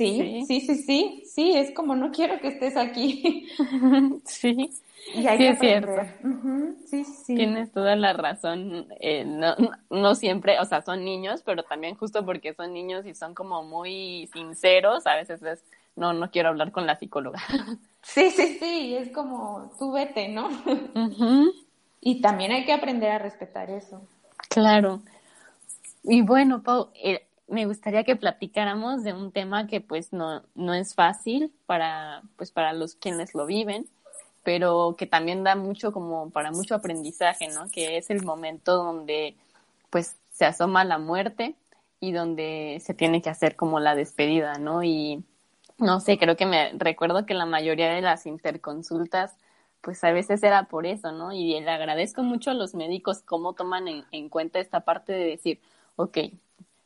Sí, 0.00 0.44
sí, 0.46 0.60
sí, 0.62 0.76
sí, 0.76 1.22
sí, 1.26 1.52
es 1.56 1.72
como 1.72 1.94
no 1.94 2.10
quiero 2.10 2.40
que 2.40 2.48
estés 2.48 2.74
aquí. 2.78 3.46
sí. 4.24 4.70
Y 5.14 5.26
hay 5.26 5.36
sí, 5.36 5.46
es 5.46 5.58
cierto. 5.58 6.02
sí, 6.86 7.04
sí. 7.04 7.34
Tienes 7.34 7.70
toda 7.70 7.96
la 7.96 8.14
razón. 8.14 8.86
Eh, 8.98 9.24
no, 9.26 9.54
no 9.90 10.14
siempre, 10.14 10.58
o 10.58 10.64
sea, 10.64 10.80
son 10.80 11.04
niños, 11.04 11.42
pero 11.44 11.64
también 11.64 11.96
justo 11.96 12.24
porque 12.24 12.54
son 12.54 12.72
niños 12.72 13.04
y 13.04 13.14
son 13.14 13.34
como 13.34 13.62
muy 13.62 14.30
sinceros, 14.32 15.06
a 15.06 15.16
veces 15.16 15.42
es, 15.42 15.62
no, 15.96 16.14
no 16.14 16.30
quiero 16.30 16.48
hablar 16.48 16.72
con 16.72 16.86
la 16.86 16.98
psicóloga. 16.98 17.40
Sí, 18.02 18.30
sí, 18.30 18.56
sí, 18.58 18.96
es 18.96 19.12
como 19.12 19.70
tú 19.78 19.92
vete, 19.92 20.28
¿no? 20.28 20.48
Y 22.00 22.22
también 22.22 22.50
hay 22.50 22.64
que 22.64 22.72
aprender 22.72 23.12
a 23.12 23.18
respetar 23.18 23.68
eso. 23.68 24.00
Claro. 24.48 25.02
Y 26.02 26.22
bueno, 26.22 26.62
Pau, 26.62 26.88
eh, 26.94 27.26
me 27.50 27.66
gustaría 27.66 28.04
que 28.04 28.16
platicáramos 28.16 29.02
de 29.02 29.12
un 29.12 29.32
tema 29.32 29.66
que 29.66 29.80
pues 29.80 30.12
no, 30.12 30.42
no 30.54 30.72
es 30.72 30.94
fácil 30.94 31.52
para, 31.66 32.22
pues 32.36 32.52
para 32.52 32.72
los 32.72 32.94
quienes 32.94 33.34
lo 33.34 33.44
viven, 33.44 33.88
pero 34.44 34.94
que 34.96 35.06
también 35.06 35.44
da 35.44 35.56
mucho 35.56 35.92
como 35.92 36.30
para 36.30 36.52
mucho 36.52 36.74
aprendizaje, 36.74 37.48
¿no? 37.48 37.68
Que 37.70 37.98
es 37.98 38.10
el 38.10 38.24
momento 38.24 38.76
donde 38.76 39.36
pues 39.90 40.16
se 40.32 40.44
asoma 40.46 40.84
la 40.84 40.98
muerte 40.98 41.56
y 41.98 42.12
donde 42.12 42.80
se 42.82 42.94
tiene 42.94 43.20
que 43.20 43.30
hacer 43.30 43.56
como 43.56 43.80
la 43.80 43.94
despedida, 43.94 44.58
¿no? 44.58 44.82
Y 44.82 45.24
no 45.78 46.00
sé, 46.00 46.18
creo 46.18 46.36
que 46.36 46.46
me 46.46 46.72
recuerdo 46.78 47.26
que 47.26 47.34
la 47.34 47.46
mayoría 47.46 47.90
de 47.92 48.00
las 48.00 48.26
interconsultas 48.26 49.34
pues 49.80 50.04
a 50.04 50.12
veces 50.12 50.42
era 50.42 50.64
por 50.64 50.86
eso, 50.86 51.10
¿no? 51.12 51.32
Y 51.32 51.58
le 51.60 51.70
agradezco 51.70 52.22
mucho 52.22 52.50
a 52.50 52.54
los 52.54 52.74
médicos 52.74 53.22
cómo 53.22 53.54
toman 53.54 53.88
en, 53.88 54.04
en 54.12 54.28
cuenta 54.28 54.60
esta 54.60 54.80
parte 54.80 55.12
de 55.12 55.24
decir, 55.24 55.60
ok, 55.96 56.18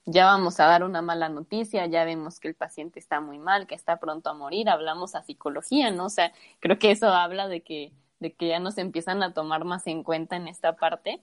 ya 0.07 0.27
vamos 0.27 0.61
a 0.61 0.67
dar 0.67 0.85
una 0.85 1.03
mala 1.03 1.29
noticia, 1.29 1.87
ya 1.87 2.05
vemos 2.05 2.41
que 2.41 2.49
el 2.49 2.55
paciente 2.55 2.99
está 2.99 3.21
muy 3.21 3.39
mal, 3.39 3.67
que 3.67 3.75
está 3.75 3.99
pronto 3.99 4.31
a 4.31 4.35
morir, 4.35 4.69
hablamos 4.69 5.15
a 5.15 5.23
psicología, 5.23 5.91
¿no? 5.91 6.07
O 6.07 6.11
sea, 6.11 6.33
creo 6.61 6.79
que 6.79 6.91
eso 6.91 7.09
habla 7.09 7.49
de 7.49 7.63
que, 7.63 7.93
de 8.21 8.33
que 8.33 8.49
ya 8.49 8.59
nos 8.59 8.77
empiezan 8.79 9.23
a 9.23 9.33
tomar 9.33 9.65
más 9.65 9.87
en 9.87 10.03
cuenta 10.03 10.37
en 10.37 10.49
esta 10.49 10.77
parte. 10.77 11.21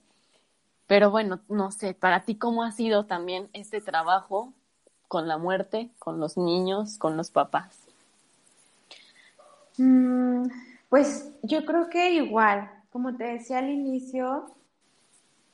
Pero 0.88 1.12
bueno, 1.12 1.42
no 1.48 1.72
sé, 1.72 1.94
para 1.94 2.26
ti 2.26 2.36
cómo 2.36 2.64
ha 2.64 2.72
sido 2.72 3.06
también 3.06 3.50
este 3.54 3.82
trabajo 3.82 4.52
con 5.08 5.28
la 5.28 5.38
muerte, 5.38 5.90
con 6.00 6.20
los 6.20 6.38
niños, 6.38 6.98
con 6.98 7.18
los 7.18 7.32
papás. 7.32 7.78
Mm, 9.78 10.48
pues 10.90 11.32
yo 11.44 11.66
creo 11.66 11.90
que 11.90 12.12
igual, 12.12 12.70
como 12.92 13.16
te 13.16 13.26
decía 13.26 13.60
al 13.60 13.70
inicio, 13.70 14.54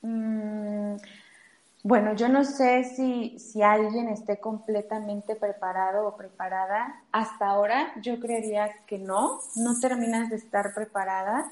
mmm, 0.02 0.96
bueno, 1.88 2.16
yo 2.16 2.28
no 2.28 2.44
sé 2.44 2.84
si, 2.84 3.40
si 3.40 3.62
alguien 3.62 4.10
esté 4.10 4.42
completamente 4.42 5.38
preparado 5.38 6.06
o 6.06 6.18
preparada. 6.18 7.02
Hasta 7.14 7.48
ahora 7.48 7.94
yo 8.02 8.20
creería 8.20 8.70
que 8.86 9.00
no, 9.00 9.40
no 9.56 9.80
terminas 9.80 10.30
de 10.30 10.36
estar 10.36 10.74
preparada 10.74 11.50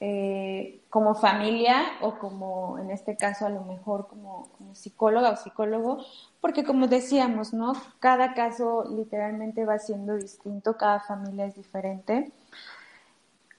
eh, 0.00 0.80
como 0.90 1.14
familia 1.14 1.84
o 2.00 2.18
como 2.18 2.80
en 2.80 2.90
este 2.90 3.16
caso 3.16 3.46
a 3.46 3.48
lo 3.48 3.62
mejor 3.62 4.08
como, 4.08 4.48
como, 4.58 4.74
psicóloga 4.74 5.30
o 5.30 5.36
psicólogo, 5.36 6.04
porque 6.40 6.64
como 6.64 6.88
decíamos, 6.88 7.54
¿no? 7.54 7.72
Cada 8.00 8.34
caso 8.34 8.86
literalmente 8.90 9.64
va 9.64 9.78
siendo 9.78 10.16
distinto, 10.16 10.76
cada 10.76 10.98
familia 10.98 11.46
es 11.46 11.54
diferente. 11.54 12.32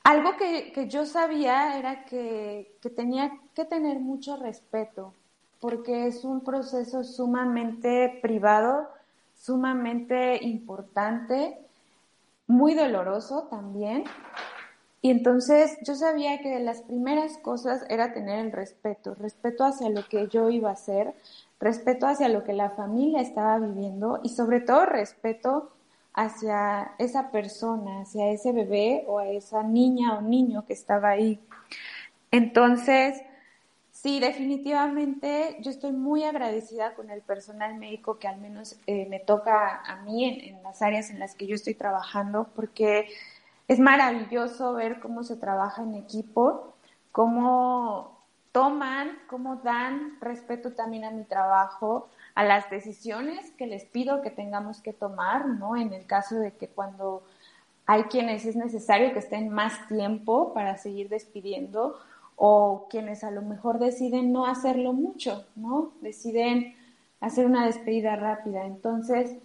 Algo 0.03 0.35
que, 0.35 0.73
que 0.73 0.89
yo 0.89 1.05
sabía 1.05 1.77
era 1.79 2.03
que, 2.03 2.77
que 2.81 2.89
tenía 2.89 3.31
que 3.53 3.63
tener 3.63 4.01
mucho 4.01 4.35
respeto 4.35 5.13
porque 5.59 6.07
es 6.07 6.23
un 6.23 6.41
proceso 6.41 7.03
sumamente 7.03 8.19
privado, 8.21 8.87
sumamente 9.35 10.43
importante, 10.43 11.57
muy 12.47 12.73
doloroso 12.73 13.47
también. 13.49 14.03
Y 15.01 15.11
entonces 15.11 15.77
yo 15.83 15.95
sabía 15.95 16.39
que 16.39 16.49
de 16.49 16.59
las 16.59 16.81
primeras 16.81 17.37
cosas 17.37 17.85
era 17.89 18.13
tener 18.13 18.39
el 18.39 18.51
respeto, 18.51 19.15
respeto 19.15 19.63
hacia 19.63 19.89
lo 19.89 20.07
que 20.07 20.27
yo 20.27 20.49
iba 20.49 20.69
a 20.69 20.73
hacer, 20.73 21.13
respeto 21.59 22.07
hacia 22.07 22.29
lo 22.29 22.43
que 22.43 22.53
la 22.53 22.71
familia 22.71 23.21
estaba 23.21 23.59
viviendo 23.59 24.19
y 24.23 24.29
sobre 24.29 24.59
todo 24.59 24.85
respeto 24.85 25.71
hacia 26.13 26.93
esa 26.97 27.29
persona, 27.29 28.01
hacia 28.01 28.29
ese 28.31 28.51
bebé 28.51 29.05
o 29.07 29.19
a 29.19 29.27
esa 29.27 29.61
niña 29.61 30.17
o 30.17 30.21
niño 30.21 30.65
que 30.65 30.73
estaba 30.73 31.09
ahí. 31.09 31.39
Entonces, 32.31 33.21
Sí, 34.07 34.21
definitivamente 34.21 35.57
yo 35.59 35.69
estoy 35.69 35.91
muy 35.91 36.23
agradecida 36.23 36.93
con 36.93 37.09
el 37.09 37.21
personal 37.21 37.75
médico 37.75 38.19
que 38.19 38.29
al 38.29 38.39
menos 38.39 38.77
eh, 38.87 39.05
me 39.09 39.19
toca 39.19 39.81
a 39.85 39.97
mí 40.03 40.23
en, 40.23 40.63
las 40.63 40.81
áreas 40.81 41.09
en 41.09 41.19
las 41.19 41.35
que 41.35 41.45
yo 41.45 41.55
estoy 41.55 41.73
trabajando, 41.73 42.47
porque 42.55 43.09
es 43.67 43.79
maravilloso 43.79 44.71
ver 44.75 45.01
cómo 45.01 45.23
se 45.23 45.35
trabaja 45.35 45.81
en 45.83 45.95
equipo, 45.95 46.73
cómo 47.11 48.23
toman, 48.53 49.11
cómo 49.27 49.57
dan 49.57 50.17
respeto 50.21 50.71
también 50.71 51.03
a 51.03 51.11
mi 51.11 51.25
trabajo, 51.25 52.07
a 52.33 52.45
las 52.45 52.69
decisiones 52.69 53.51
que 53.57 53.67
les 53.67 53.83
pido 53.83 54.21
que 54.21 54.31
tengamos 54.31 54.79
que 54.79 54.93
tomar, 54.93 55.47
¿no? 55.47 55.75
En 55.75 55.91
el 55.91 56.05
caso 56.05 56.35
de 56.35 56.53
que 56.53 56.69
cuando 56.69 57.23
hay 57.85 58.03
quienes 58.03 58.45
es 58.45 58.55
necesario 58.55 59.11
que 59.11 59.19
estén 59.19 59.49
más 59.49 59.85
tiempo 59.89 60.53
para 60.53 60.77
seguir 60.77 61.09
despidiendo 61.09 61.99
o 62.37 62.87
quienes 62.89 63.23
a 63.23 63.31
lo 63.31 63.41
mejor 63.41 63.79
deciden 63.79 64.31
no 64.31 64.45
hacerlo 64.45 64.93
mucho, 64.93 65.47
¿no? 65.55 65.91
Deciden 66.01 66.75
hacer 67.19 67.47
una 67.47 67.65
despedida 67.65 68.15
rápida. 68.15 68.65
Entonces, 68.65 69.35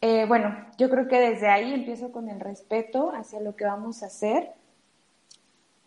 eh, 0.00 0.24
bueno, 0.26 0.56
yo 0.78 0.88
creo 0.88 1.06
que 1.06 1.20
desde 1.20 1.48
ahí 1.48 1.72
empiezo 1.72 2.10
con 2.10 2.30
el 2.30 2.40
respeto 2.40 3.12
hacia 3.12 3.40
lo 3.40 3.56
que 3.56 3.66
vamos 3.66 4.02
a 4.02 4.06
hacer. 4.06 4.54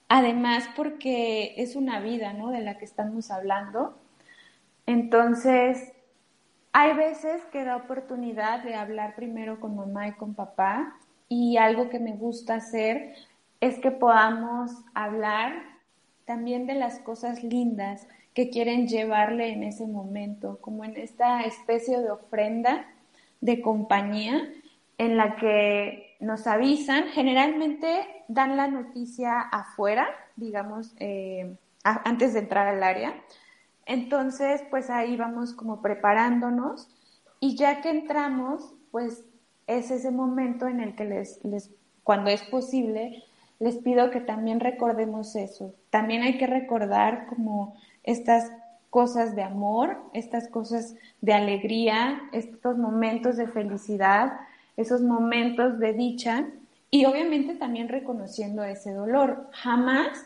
Además, 0.10 0.70
porque 0.76 1.56
es 1.58 1.76
una 1.76 2.00
vida, 2.00 2.34
¿no? 2.34 2.52
De 2.52 2.62
la 2.62 2.78
que 2.78 2.86
estamos 2.86 3.32
hablando. 3.32 3.98
Entonces, 4.86 5.92
hay 6.72 6.94
veces 6.94 7.42
que 7.52 7.64
da 7.64 7.78
oportunidad 7.78 8.64
de 8.64 8.76
hablar 8.76 9.16
primero 9.16 9.60
con 9.60 9.76
mamá 9.76 10.08
y 10.08 10.14
con 10.14 10.36
papá 10.36 10.96
y 11.30 11.58
algo 11.58 11.90
que 11.90 12.00
me 12.00 12.14
gusta 12.14 12.56
hacer 12.56 13.16
es 13.60 13.80
que 13.80 13.90
podamos 13.90 14.72
hablar 14.94 15.71
también 16.32 16.66
de 16.66 16.76
las 16.76 17.00
cosas 17.00 17.44
lindas 17.44 18.08
que 18.34 18.50
quieren 18.50 18.88
llevarle 18.88 19.52
en 19.52 19.64
ese 19.64 19.86
momento, 19.86 20.60
como 20.62 20.86
en 20.86 20.96
esta 20.96 21.42
especie 21.42 22.00
de 22.00 22.10
ofrenda 22.10 22.86
de 23.42 23.62
compañía 23.62 24.50
en 24.98 25.18
la 25.18 25.36
que 25.36 26.16
nos 26.22 26.48
avisan, 26.48 27.10
generalmente 27.10 28.08
dan 28.30 28.56
la 28.56 28.70
noticia 28.70 29.42
afuera, 29.42 30.08
digamos, 30.38 30.96
eh, 31.00 31.54
antes 31.84 32.34
de 32.34 32.40
entrar 32.40 32.66
al 32.66 32.82
área. 32.82 33.14
Entonces, 33.86 34.64
pues 34.70 34.90
ahí 34.90 35.18
vamos 35.18 35.52
como 35.52 35.82
preparándonos 35.82 36.88
y 37.42 37.58
ya 37.58 37.82
que 37.82 37.90
entramos, 37.90 38.74
pues 38.92 39.26
es 39.68 39.92
ese 39.92 40.12
momento 40.12 40.66
en 40.66 40.80
el 40.80 40.96
que 40.96 41.04
les, 41.04 41.44
les, 41.44 41.72
cuando 42.06 42.30
es 42.30 42.44
posible, 42.44 43.22
les 43.62 43.78
pido 43.78 44.10
que 44.10 44.20
también 44.20 44.60
recordemos 44.60 45.36
eso. 45.36 45.76
También 45.92 46.24
hay 46.24 46.40
que 46.40 46.48
recordar 46.48 47.28
como 47.28 47.76
estas 48.04 48.52
cosas 48.90 49.36
de 49.36 49.44
amor, 49.44 50.00
estas 50.14 50.48
cosas 50.48 50.96
de 51.22 51.34
alegría, 51.34 52.24
estos 52.32 52.80
momentos 52.80 53.38
de 53.38 53.48
felicidad, 53.48 54.34
esos 54.78 55.02
momentos 55.04 55.78
de 55.78 55.94
dicha 55.94 56.48
y 56.90 57.06
obviamente 57.06 57.54
también 57.54 57.88
reconociendo 57.88 58.64
ese 58.64 58.94
dolor. 58.94 59.48
Jamás 59.52 60.26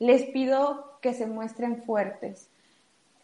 les 0.00 0.24
pido 0.24 0.98
que 1.00 1.14
se 1.14 1.28
muestren 1.28 1.84
fuertes. 1.84 2.48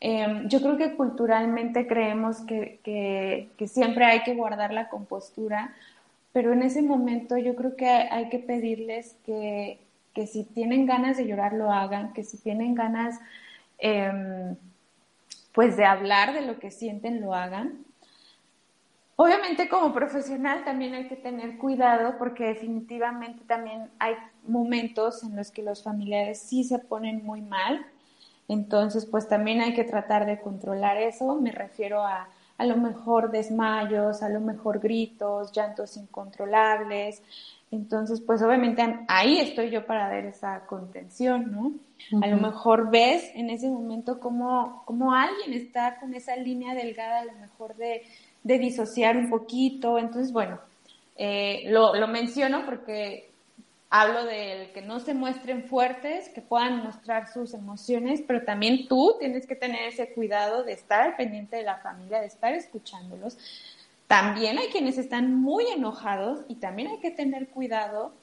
Em, 0.05 0.48
yo 0.48 0.61
creo 0.61 0.76
que 0.76 0.94
culturalmente 0.94 1.87
creemos 1.88 2.40
que, 2.40 2.81
que, 2.85 3.68
siempre 3.68 4.05
hay 4.05 4.22
que 4.22 4.35
guardar 4.35 4.72
la 4.72 4.88
compostura, 4.88 5.74
pero 6.33 6.53
en 6.53 6.62
ese 6.62 6.83
momento 6.83 7.37
yo 7.37 7.55
creo 7.55 7.77
que 7.77 7.87
hay 7.88 8.29
que 8.29 8.38
pedirles 8.38 9.16
que, 9.25 9.81
que 10.14 10.27
si 10.27 10.45
tienen 10.45 10.87
ganas 10.87 11.16
de 11.16 11.27
llorar 11.27 11.53
lo 11.53 11.71
hagan, 11.71 12.12
que 12.12 12.25
si 12.25 12.38
tienen 12.38 12.75
ganas 12.75 13.18
em, 13.79 14.57
pues 15.53 15.77
de 15.77 15.85
hablar 15.85 16.33
de 16.33 16.42
lo 16.42 16.59
que 16.59 16.71
sienten 16.71 17.21
lo 17.21 17.35
hagan. 17.35 17.85
Obviamente 19.16 19.68
como 19.68 19.92
profesional 19.92 20.64
también 20.64 20.95
hay 20.95 21.09
que 21.09 21.16
tener 21.16 21.59
cuidado 21.59 22.16
porque 22.18 22.45
definitivamente 22.45 23.45
también 23.47 23.90
hay 23.99 24.14
momentos 24.47 25.23
en 25.23 25.37
los 25.37 25.51
que 25.51 25.62
los 25.62 25.83
familiares 25.83 26.40
sí 26.40 26.64
se 26.64 26.79
ponen 26.79 27.25
muy 27.25 27.42
mal 27.42 27.87
entonces, 28.53 29.07
pues 29.07 29.29
también 29.29 29.61
hay 29.61 29.75
que 29.75 29.85
tratar 29.85 30.27
de 30.27 30.40
controlar 30.40 30.97
eso. 30.99 31.35
Me 31.37 31.53
refiero 31.53 32.03
a 32.03 32.29
a 32.62 32.64
lo 32.64 32.77
mejor 32.77 33.33
desmayos, 33.33 34.22
a 34.22 34.29
lo 34.29 34.38
mejor 34.38 34.79
gritos, 34.79 35.51
llantos 35.51 35.96
incontrolables. 35.96 37.20
Entonces, 37.72 38.20
pues 38.20 38.40
obviamente 38.40 39.01
ahí 39.09 39.40
estoy 39.40 39.70
yo 39.70 39.85
para 39.85 40.09
dar 40.09 40.25
esa 40.27 40.61
contención, 40.66 41.51
¿no? 41.51 41.72
A 42.22 42.29
lo 42.29 42.37
mejor 42.37 42.88
ves 42.88 43.33
en 43.35 43.51
ese 43.51 43.68
momento 43.68 44.20
como, 44.20 44.85
como 44.85 45.12
alguien 45.12 45.55
está 45.55 45.98
con 45.98 46.14
esa 46.14 46.37
línea 46.37 46.75
delgada, 46.75 47.20
a 47.20 47.25
lo 47.25 47.33
mejor 47.33 47.75
de, 47.75 48.03
de 48.44 48.59
disociar 48.59 49.16
un 49.16 49.29
poquito. 49.29 49.98
Entonces, 49.98 50.33
bueno, 50.33 50.61
eh, 51.16 51.64
lo, 51.66 51.96
lo 51.96 52.07
menciono 52.07 52.64
porque 52.64 53.32
Hablo 53.94 54.24
de 54.24 54.70
que 54.72 54.81
no 54.81 55.00
se 55.00 55.12
muestren 55.12 55.64
fuertes, 55.64 56.31
que 56.31 56.40
puedan 56.40 56.83
mostrar 56.83 57.31
sus 57.31 57.52
emociones, 57.52 58.22
pero 58.26 58.42
también 58.42 58.88
tú 58.88 59.16
tienes 59.18 59.46
que 59.46 59.55
tener 59.55 59.87
ese 59.87 60.14
cuidado 60.14 60.64
de 60.64 60.72
estar 60.72 61.14
pendiente 61.14 61.57
de 61.57 61.64
la 61.64 61.76
familia, 61.76 62.22
de 62.22 62.26
estar 62.26 62.55
escuchándolos. 62.55 63.37
También 64.07 64.57
hay 64.57 64.68
quienes 64.68 64.96
están 64.96 65.35
muy 65.35 65.66
enojados 65.66 66.40
y 66.48 66.55
también 66.55 66.88
hay 66.88 67.00
que 67.00 67.11
tener 67.11 67.48
cuidado 67.48 68.14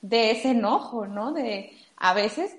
de 0.00 0.30
ese 0.30 0.50
enojo, 0.50 1.08
¿no? 1.08 1.32
De 1.32 1.72
a 1.96 2.14
veces 2.14 2.56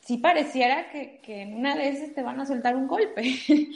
sí 0.00 0.16
pareciera 0.16 0.88
que, 0.88 1.20
en 1.26 1.54
una 1.54 1.76
de 1.76 1.90
esas 1.90 2.14
te 2.14 2.22
van 2.22 2.40
a 2.40 2.46
soltar 2.46 2.76
un 2.76 2.88
golpe. 2.88 3.34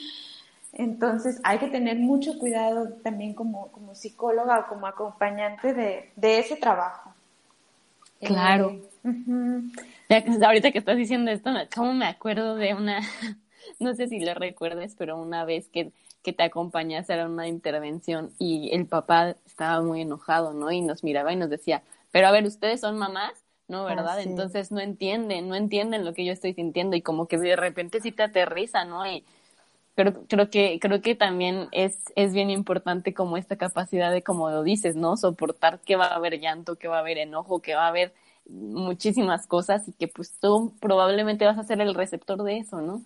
Entonces 0.72 1.42
hay 1.44 1.58
que 1.58 1.68
tener 1.68 1.98
mucho 1.98 2.38
cuidado 2.38 2.88
también 3.02 3.34
como, 3.34 3.68
como 3.68 3.94
psicóloga 3.94 4.60
o 4.60 4.66
como 4.68 4.86
acompañante 4.86 5.74
de 5.74 6.38
ese 6.38 6.56
trabajo. 6.56 7.13
Claro. 8.24 8.80
Ahorita 10.42 10.70
que 10.70 10.78
estás 10.78 10.96
diciendo 10.96 11.30
esto, 11.30 11.50
¿cómo 11.74 11.92
me 11.94 12.06
acuerdo 12.06 12.56
de 12.56 12.74
una, 12.74 13.00
no 13.78 13.94
sé 13.94 14.08
si 14.08 14.20
lo 14.20 14.34
recuerdes, 14.34 14.94
pero 14.96 15.20
una 15.20 15.44
vez 15.44 15.68
que, 15.68 15.92
que 16.22 16.32
te 16.32 16.42
acompañaste 16.42 17.12
a 17.14 17.26
una 17.26 17.48
intervención 17.48 18.32
y 18.38 18.70
el 18.72 18.86
papá 18.86 19.36
estaba 19.46 19.82
muy 19.82 20.02
enojado, 20.02 20.52
¿no? 20.52 20.70
Y 20.70 20.80
nos 20.80 21.04
miraba 21.04 21.32
y 21.32 21.36
nos 21.36 21.50
decía, 21.50 21.82
pero 22.10 22.28
a 22.28 22.32
ver, 22.32 22.44
ustedes 22.44 22.80
son 22.80 22.96
mamás, 22.98 23.32
¿no? 23.68 23.84
¿Verdad? 23.84 24.20
Entonces 24.20 24.70
no 24.70 24.80
entienden, 24.80 25.48
no 25.48 25.54
entienden 25.54 26.04
lo 26.04 26.14
que 26.14 26.24
yo 26.24 26.32
estoy 26.32 26.54
sintiendo 26.54 26.96
y 26.96 27.02
como 27.02 27.26
que 27.26 27.38
de 27.38 27.56
repente 27.56 28.00
sí 28.00 28.12
te 28.12 28.22
aterriza, 28.22 28.84
¿no? 28.84 29.06
Y 29.06 29.24
creo, 29.94 30.12
creo 30.28 30.50
que, 30.50 30.78
creo 30.80 31.00
que 31.00 31.14
también 31.14 31.68
es, 31.72 31.98
es 32.16 32.32
bien 32.32 32.50
importante 32.50 33.14
como 33.14 33.36
esta 33.36 33.56
capacidad 33.56 34.12
de, 34.12 34.22
como 34.22 34.50
lo 34.50 34.62
dices, 34.62 34.96
¿no? 34.96 35.16
Soportar 35.16 35.80
que 35.80 35.96
va 35.96 36.06
a 36.06 36.16
haber 36.16 36.40
llanto, 36.40 36.76
que 36.76 36.88
va 36.88 36.96
a 36.96 37.00
haber 37.00 37.18
enojo, 37.18 37.60
que 37.60 37.74
va 37.74 37.86
a 37.86 37.88
haber 37.88 38.12
muchísimas 38.46 39.46
cosas 39.46 39.88
y 39.88 39.92
que 39.92 40.08
pues 40.08 40.32
tú 40.40 40.72
probablemente 40.80 41.46
vas 41.46 41.58
a 41.58 41.64
ser 41.64 41.80
el 41.80 41.94
receptor 41.94 42.42
de 42.42 42.58
eso, 42.58 42.80
¿no? 42.80 43.02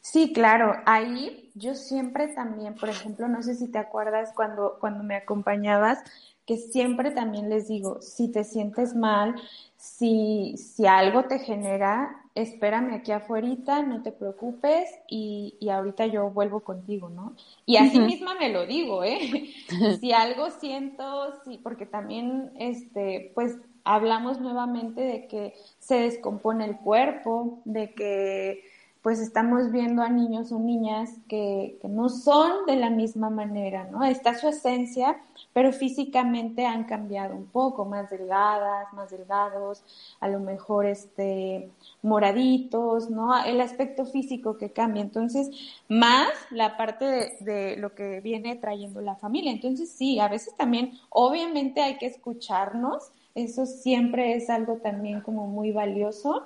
Sí, 0.00 0.32
claro. 0.32 0.74
Ahí 0.86 1.50
yo 1.54 1.74
siempre 1.74 2.28
también, 2.28 2.74
por 2.74 2.88
ejemplo, 2.88 3.28
no 3.28 3.42
sé 3.42 3.54
si 3.54 3.68
te 3.68 3.78
acuerdas 3.78 4.32
cuando, 4.34 4.78
cuando 4.80 5.02
me 5.02 5.16
acompañabas, 5.16 6.02
que 6.46 6.56
siempre 6.56 7.10
también 7.10 7.48
les 7.50 7.68
digo, 7.68 8.00
si 8.00 8.28
te 8.28 8.44
sientes 8.44 8.94
mal, 8.94 9.34
si, 9.76 10.56
si 10.56 10.86
algo 10.86 11.24
te 11.24 11.40
genera, 11.40 12.24
espérame 12.36 12.92
aquí 12.92 13.12
afuera, 13.12 13.48
no 13.82 14.02
te 14.02 14.12
preocupes 14.12 14.90
y, 15.08 15.56
y, 15.58 15.70
ahorita 15.70 16.06
yo 16.06 16.30
vuelvo 16.30 16.60
contigo, 16.60 17.08
¿no? 17.08 17.34
Y 17.64 17.76
así 17.78 17.98
misma 17.98 18.34
me 18.34 18.50
lo 18.52 18.66
digo, 18.66 19.02
¿eh? 19.02 19.50
si 20.00 20.12
algo 20.12 20.50
siento, 20.50 21.32
sí, 21.44 21.58
porque 21.62 21.86
también, 21.86 22.52
este, 22.58 23.32
pues 23.34 23.56
hablamos 23.84 24.38
nuevamente 24.38 25.00
de 25.00 25.26
que 25.26 25.54
se 25.78 26.00
descompone 26.00 26.66
el 26.66 26.76
cuerpo, 26.76 27.62
de 27.64 27.94
que 27.94 28.64
pues 29.06 29.20
estamos 29.20 29.70
viendo 29.70 30.02
a 30.02 30.08
niños 30.08 30.50
o 30.50 30.58
niñas 30.58 31.10
que, 31.28 31.78
que, 31.80 31.86
no 31.86 32.08
son 32.08 32.66
de 32.66 32.74
la 32.74 32.90
misma 32.90 33.30
manera, 33.30 33.88
¿no? 33.88 34.02
Está 34.02 34.36
su 34.36 34.48
esencia, 34.48 35.16
pero 35.52 35.72
físicamente 35.72 36.66
han 36.66 36.82
cambiado 36.82 37.36
un 37.36 37.46
poco, 37.46 37.84
más 37.84 38.10
delgadas, 38.10 38.92
más 38.94 39.12
delgados, 39.12 39.84
a 40.18 40.26
lo 40.26 40.40
mejor 40.40 40.86
este, 40.86 41.70
moraditos, 42.02 43.08
¿no? 43.08 43.44
El 43.44 43.60
aspecto 43.60 44.06
físico 44.06 44.58
que 44.58 44.72
cambia. 44.72 45.02
Entonces, 45.02 45.50
más 45.88 46.30
la 46.50 46.76
parte 46.76 47.04
de, 47.04 47.36
de 47.42 47.76
lo 47.76 47.94
que 47.94 48.20
viene 48.20 48.56
trayendo 48.56 49.00
la 49.02 49.14
familia. 49.14 49.52
Entonces, 49.52 49.88
sí, 49.88 50.18
a 50.18 50.26
veces 50.26 50.56
también, 50.56 50.98
obviamente 51.10 51.80
hay 51.80 51.96
que 51.98 52.06
escucharnos, 52.06 53.12
eso 53.36 53.66
siempre 53.66 54.34
es 54.34 54.50
algo 54.50 54.78
también 54.78 55.20
como 55.20 55.46
muy 55.46 55.70
valioso. 55.70 56.44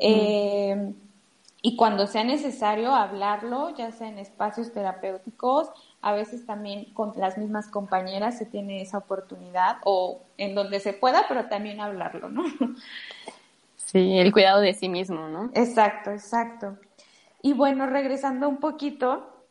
eh, 0.00 0.92
y 1.64 1.76
cuando 1.76 2.08
sea 2.08 2.24
necesario 2.24 2.92
hablarlo, 2.92 3.70
ya 3.76 3.92
sea 3.92 4.08
en 4.08 4.18
espacios 4.18 4.72
terapéuticos, 4.72 5.70
a 6.00 6.12
veces 6.12 6.44
también 6.44 6.92
con 6.92 7.12
las 7.16 7.38
mismas 7.38 7.68
compañeras 7.68 8.36
se 8.36 8.46
tiene 8.46 8.82
esa 8.82 8.98
oportunidad 8.98 9.76
o 9.84 10.22
en 10.38 10.56
donde 10.56 10.80
se 10.80 10.92
pueda, 10.92 11.24
pero 11.28 11.46
también 11.46 11.80
hablarlo, 11.80 12.28
¿no? 12.28 12.42
Sí, 13.76 14.18
el 14.18 14.32
cuidado 14.32 14.60
de 14.60 14.74
sí 14.74 14.88
mismo, 14.88 15.28
¿no? 15.28 15.50
Exacto, 15.54 16.10
exacto. 16.10 16.78
Y 17.42 17.52
bueno, 17.52 17.86
regresando 17.86 18.48
un 18.48 18.56
poquito, 18.56 19.44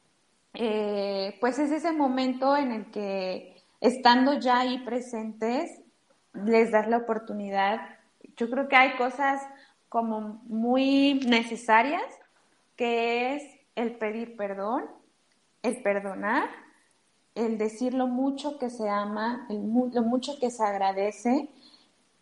eh, 0.53 1.37
pues 1.39 1.59
es 1.59 1.71
ese 1.71 1.91
momento 1.91 2.57
en 2.57 2.71
el 2.71 2.85
que 2.91 3.63
estando 3.79 4.33
ya 4.33 4.59
ahí 4.59 4.79
presentes, 4.79 5.81
les 6.33 6.71
das 6.71 6.87
la 6.87 6.97
oportunidad. 6.97 7.81
Yo 8.35 8.49
creo 8.49 8.67
que 8.67 8.75
hay 8.75 8.95
cosas 8.95 9.41
como 9.91 10.41
muy 10.47 11.15
necesarias, 11.27 12.01
que 12.77 13.35
es 13.35 13.43
el 13.75 13.97
pedir 13.97 14.37
perdón, 14.37 14.85
el 15.63 15.83
perdonar, 15.83 16.47
el 17.35 17.57
decir 17.57 17.93
lo 17.93 18.07
mucho 18.07 18.57
que 18.57 18.69
se 18.69 18.87
ama, 18.87 19.45
lo 19.49 20.01
mucho 20.03 20.39
que 20.39 20.49
se 20.49 20.63
agradece. 20.63 21.49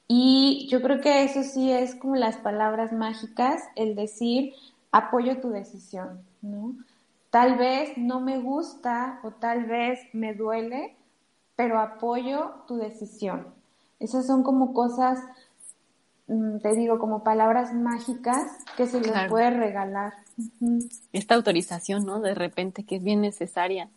Y 0.07 0.67
yo 0.71 0.81
creo 0.81 0.99
que 0.99 1.23
eso 1.23 1.43
sí 1.43 1.71
es 1.71 1.93
como 1.93 2.15
las 2.15 2.37
palabras 2.37 2.91
mágicas, 2.91 3.61
el 3.75 3.93
decir 3.93 4.55
apoyo 4.91 5.39
tu 5.39 5.51
decisión, 5.51 6.23
¿no? 6.41 6.73
Tal 7.29 7.55
vez 7.55 7.95
no 7.99 8.19
me 8.19 8.39
gusta 8.39 9.19
o 9.21 9.29
tal 9.29 9.65
vez 9.65 9.99
me 10.13 10.33
duele, 10.33 10.95
pero 11.55 11.79
apoyo 11.79 12.63
tu 12.67 12.77
decisión. 12.77 13.53
Esas 13.99 14.25
son 14.25 14.41
como 14.41 14.73
cosas 14.73 15.19
te 16.61 16.73
digo, 16.75 16.99
como 16.99 17.23
palabras 17.23 17.73
mágicas 17.73 18.63
que 18.77 18.85
se 18.85 19.01
les 19.01 19.29
puede 19.29 19.49
regalar. 19.49 20.13
Esta 21.11 21.35
autorización, 21.35 22.05
¿no? 22.05 22.19
De 22.19 22.35
repente 22.35 22.83
que 22.83 22.97
es 22.97 23.03
bien 23.03 23.21
necesaria. 23.21 23.89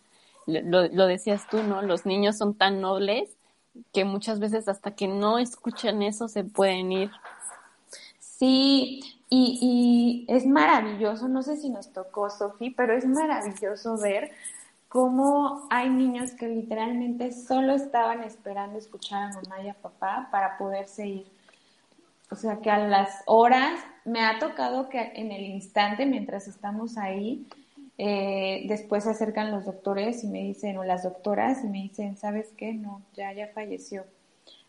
Lo, 0.47 0.88
lo, 0.88 1.07
decías 1.07 1.47
tú, 1.51 1.62
¿no? 1.62 1.83
Los 1.83 2.07
niños 2.07 2.38
son 2.38 2.55
tan 2.55 2.81
nobles 2.81 3.31
que 3.92 4.05
muchas 4.05 4.40
veces 4.40 4.66
hasta 4.68 4.95
que 4.95 5.09
no 5.09 5.38
escuchan 5.38 6.03
eso 6.03 6.29
se 6.29 6.42
pueden 6.42 6.90
ir. 6.90 7.11
Sí, 8.18 9.01
y, 9.29 10.27
y 10.29 10.33
es 10.35 10.47
maravilloso, 10.47 11.29
no 11.29 11.42
sé 11.42 11.57
si 11.57 11.71
nos 11.71 11.92
tocó, 11.92 12.29
Sofi, 12.29 12.71
pero 12.71 12.95
es 12.95 13.07
maravilloso 13.07 13.97
ver 13.99 14.33
cómo 14.88 15.68
hay 15.71 15.90
niños 15.90 16.33
que 16.33 16.49
literalmente 16.49 17.31
solo 17.33 17.75
estaban 17.75 18.25
esperando 18.25 18.79
escuchar 18.79 19.23
a 19.23 19.35
mamá 19.35 19.62
y 19.62 19.68
a 19.68 19.75
papá 19.75 20.29
para 20.31 20.59
poderse 20.59 21.07
ir. 21.07 21.41
O 22.33 22.37
sea 22.37 22.61
que 22.61 22.71
a 22.71 22.79
las 22.79 23.23
horas 23.27 23.79
me 24.07 24.25
ha 24.25 24.38
tocado 24.38 24.88
que 24.88 25.12
en 25.14 25.31
el 25.33 25.45
instante, 25.45 26.07
mientras 26.07 26.49
estamos 26.49 26.97
ahí, 26.97 27.47
eh, 27.99 28.64
después 28.68 29.05
se 29.05 29.11
acercan 29.11 29.51
los 29.51 29.66
doctores 29.66 30.25
y 30.25 30.29
me 30.29 30.42
dicen, 30.42 30.79
o 30.79 30.85
las 30.85 31.03
doctoras, 31.03 31.62
y 31.62 31.68
me 31.68 31.83
dicen, 31.83 32.16
¿sabes 32.16 32.53
qué? 32.57 32.73
No, 32.73 33.03
ya, 33.14 33.35
ya 33.35 33.49
falleció. 33.49 34.05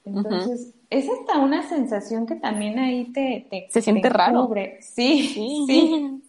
Entonces, 0.03 0.73
es 0.89 1.09
hasta 1.09 1.39
una 1.39 1.63
sensación 1.63 2.25
que 2.25 2.35
también 2.35 2.77
ahí 2.77 3.05
te... 3.13 3.47
te 3.49 3.67
se 3.69 3.81
siente 3.81 4.09
raro. 4.09 4.51
Sí, 4.81 5.23
sí, 5.23 5.63
sí, 5.65 6.21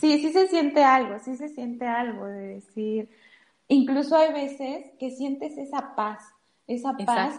sí, 0.00 0.18
sí 0.20 0.32
se 0.32 0.48
siente 0.48 0.82
algo, 0.82 1.18
sí 1.18 1.36
se 1.36 1.50
siente 1.50 1.86
algo 1.86 2.24
de 2.24 2.54
decir, 2.54 3.10
incluso 3.68 4.16
hay 4.16 4.32
veces 4.32 4.86
que 4.98 5.10
sientes 5.10 5.58
esa 5.58 5.94
paz, 5.94 6.22
esa 6.66 6.96
paz. 6.96 7.36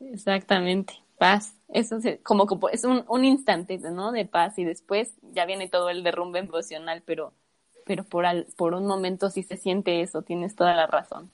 Exactamente, 0.00 0.92
paz. 1.18 1.54
Eso 1.68 1.96
es 1.96 2.20
como, 2.22 2.46
es 2.70 2.84
un, 2.84 3.04
un 3.08 3.24
instante, 3.24 3.78
¿no? 3.78 4.12
De 4.12 4.24
paz 4.24 4.58
y 4.58 4.64
después 4.64 5.12
ya 5.32 5.46
viene 5.46 5.68
todo 5.68 5.90
el 5.90 6.02
derrumbe 6.02 6.38
emocional, 6.38 7.02
pero, 7.04 7.32
pero 7.84 8.04
por, 8.04 8.26
al, 8.26 8.46
por 8.56 8.74
un 8.74 8.86
momento 8.86 9.30
sí 9.30 9.42
se 9.42 9.56
siente 9.56 10.00
eso, 10.02 10.22
tienes 10.22 10.54
toda 10.54 10.74
la 10.74 10.86
razón. 10.86 11.30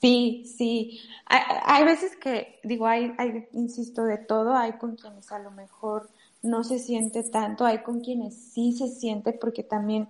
Sí, 0.00 0.44
sí. 0.56 1.00
Hay, 1.26 1.40
hay 1.64 1.84
veces 1.84 2.16
que, 2.16 2.60
digo, 2.62 2.86
hay, 2.86 3.12
hay, 3.18 3.46
insisto, 3.52 4.04
de 4.04 4.18
todo, 4.18 4.54
hay 4.54 4.72
con 4.72 4.96
quienes 4.96 5.32
a 5.32 5.38
lo 5.38 5.50
mejor 5.50 6.08
no 6.42 6.62
se 6.62 6.78
siente 6.78 7.22
tanto, 7.22 7.64
hay 7.64 7.78
con 7.78 8.00
quienes 8.00 8.34
sí 8.34 8.72
se 8.72 8.88
siente 8.88 9.32
porque 9.32 9.62
también 9.62 10.08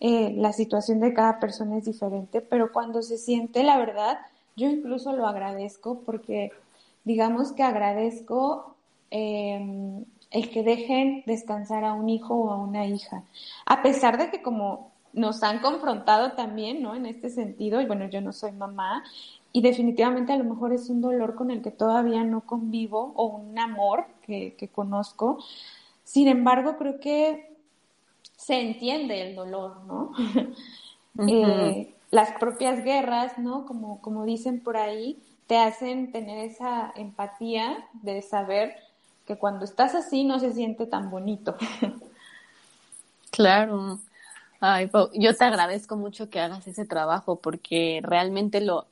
eh, 0.00 0.32
la 0.36 0.52
situación 0.52 1.00
de 1.00 1.12
cada 1.12 1.38
persona 1.38 1.78
es 1.78 1.84
diferente, 1.84 2.40
pero 2.40 2.72
cuando 2.72 3.02
se 3.02 3.18
siente, 3.18 3.62
la 3.62 3.78
verdad, 3.78 4.18
yo 4.56 4.68
incluso 4.68 5.12
lo 5.12 5.26
agradezco 5.26 6.00
porque 6.04 6.52
digamos 7.06 7.52
que 7.52 7.62
agradezco 7.62 8.76
eh, 9.10 10.04
el 10.30 10.50
que 10.50 10.62
dejen 10.62 11.22
descansar 11.24 11.84
a 11.84 11.94
un 11.94 12.10
hijo 12.10 12.34
o 12.34 12.50
a 12.50 12.56
una 12.56 12.84
hija, 12.84 13.22
a 13.64 13.82
pesar 13.82 14.18
de 14.18 14.30
que 14.30 14.42
como 14.42 14.92
nos 15.14 15.42
han 15.42 15.60
confrontado 15.60 16.32
también, 16.32 16.82
¿no? 16.82 16.94
En 16.94 17.06
este 17.06 17.30
sentido, 17.30 17.80
y 17.80 17.86
bueno, 17.86 18.10
yo 18.10 18.20
no 18.20 18.32
soy 18.32 18.52
mamá, 18.52 19.02
y 19.52 19.62
definitivamente 19.62 20.34
a 20.34 20.36
lo 20.36 20.44
mejor 20.44 20.74
es 20.74 20.90
un 20.90 21.00
dolor 21.00 21.36
con 21.36 21.50
el 21.50 21.62
que 21.62 21.70
todavía 21.70 22.22
no 22.24 22.42
convivo 22.42 23.14
o 23.16 23.24
un 23.24 23.58
amor 23.58 24.04
que, 24.20 24.54
que 24.58 24.68
conozco. 24.68 25.38
Sin 26.04 26.28
embargo, 26.28 26.76
creo 26.76 27.00
que 27.00 27.56
se 28.36 28.60
entiende 28.60 29.26
el 29.26 29.34
dolor, 29.34 29.84
¿no? 29.86 30.12
eh, 31.28 31.94
las 32.10 32.32
propias 32.32 32.84
guerras, 32.84 33.38
¿no? 33.38 33.64
Como, 33.64 34.02
como 34.02 34.26
dicen 34.26 34.60
por 34.60 34.76
ahí, 34.76 35.18
te 35.46 35.58
hacen 35.58 36.10
tener 36.12 36.38
esa 36.38 36.92
empatía 36.96 37.88
de 37.92 38.22
saber 38.22 38.76
que 39.26 39.36
cuando 39.36 39.64
estás 39.64 39.94
así 39.94 40.24
no 40.24 40.38
se 40.38 40.52
siente 40.52 40.86
tan 40.86 41.10
bonito. 41.10 41.56
Claro. 43.30 43.98
Ay, 44.60 44.90
yo 45.12 45.36
te 45.36 45.44
agradezco 45.44 45.96
mucho 45.96 46.30
que 46.30 46.40
hagas 46.40 46.66
ese 46.66 46.86
trabajo 46.86 47.36
porque 47.36 48.00
realmente 48.02 48.62
lo, 48.62 48.86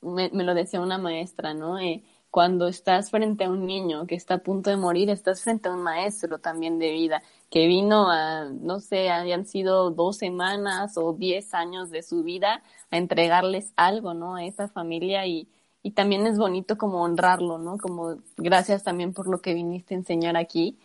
me, 0.00 0.30
lo 0.32 0.54
decía 0.54 0.80
una 0.80 0.96
maestra, 0.96 1.52
¿no? 1.52 1.78
Eh, 1.78 2.02
cuando 2.30 2.66
estás 2.66 3.10
frente 3.10 3.44
a 3.44 3.50
un 3.50 3.66
niño 3.66 4.06
que 4.06 4.14
está 4.14 4.34
a 4.34 4.38
punto 4.38 4.70
de 4.70 4.78
morir, 4.78 5.10
estás 5.10 5.42
frente 5.42 5.68
a 5.68 5.72
un 5.72 5.82
maestro 5.82 6.38
también 6.38 6.78
de 6.78 6.92
vida 6.92 7.22
que 7.50 7.66
vino 7.66 8.10
a, 8.10 8.44
no 8.44 8.80
sé, 8.80 9.10
hayan 9.10 9.44
sido 9.44 9.90
dos 9.90 10.16
semanas 10.16 10.96
o 10.96 11.12
diez 11.12 11.52
años 11.52 11.90
de 11.90 12.02
su 12.02 12.22
vida 12.22 12.62
a 12.90 12.96
entregarles 12.96 13.74
algo, 13.76 14.14
¿no? 14.14 14.36
A 14.36 14.44
esa 14.44 14.68
familia 14.68 15.26
y, 15.26 15.46
y 15.82 15.92
también 15.92 16.26
es 16.26 16.38
bonito 16.38 16.76
como 16.76 17.02
honrarlo, 17.02 17.58
¿no? 17.58 17.78
Como 17.78 18.16
gracias 18.36 18.82
también 18.82 19.12
por 19.14 19.28
lo 19.28 19.40
que 19.40 19.54
viniste 19.54 19.94
a 19.94 19.98
enseñar 19.98 20.36
aquí. 20.36 20.78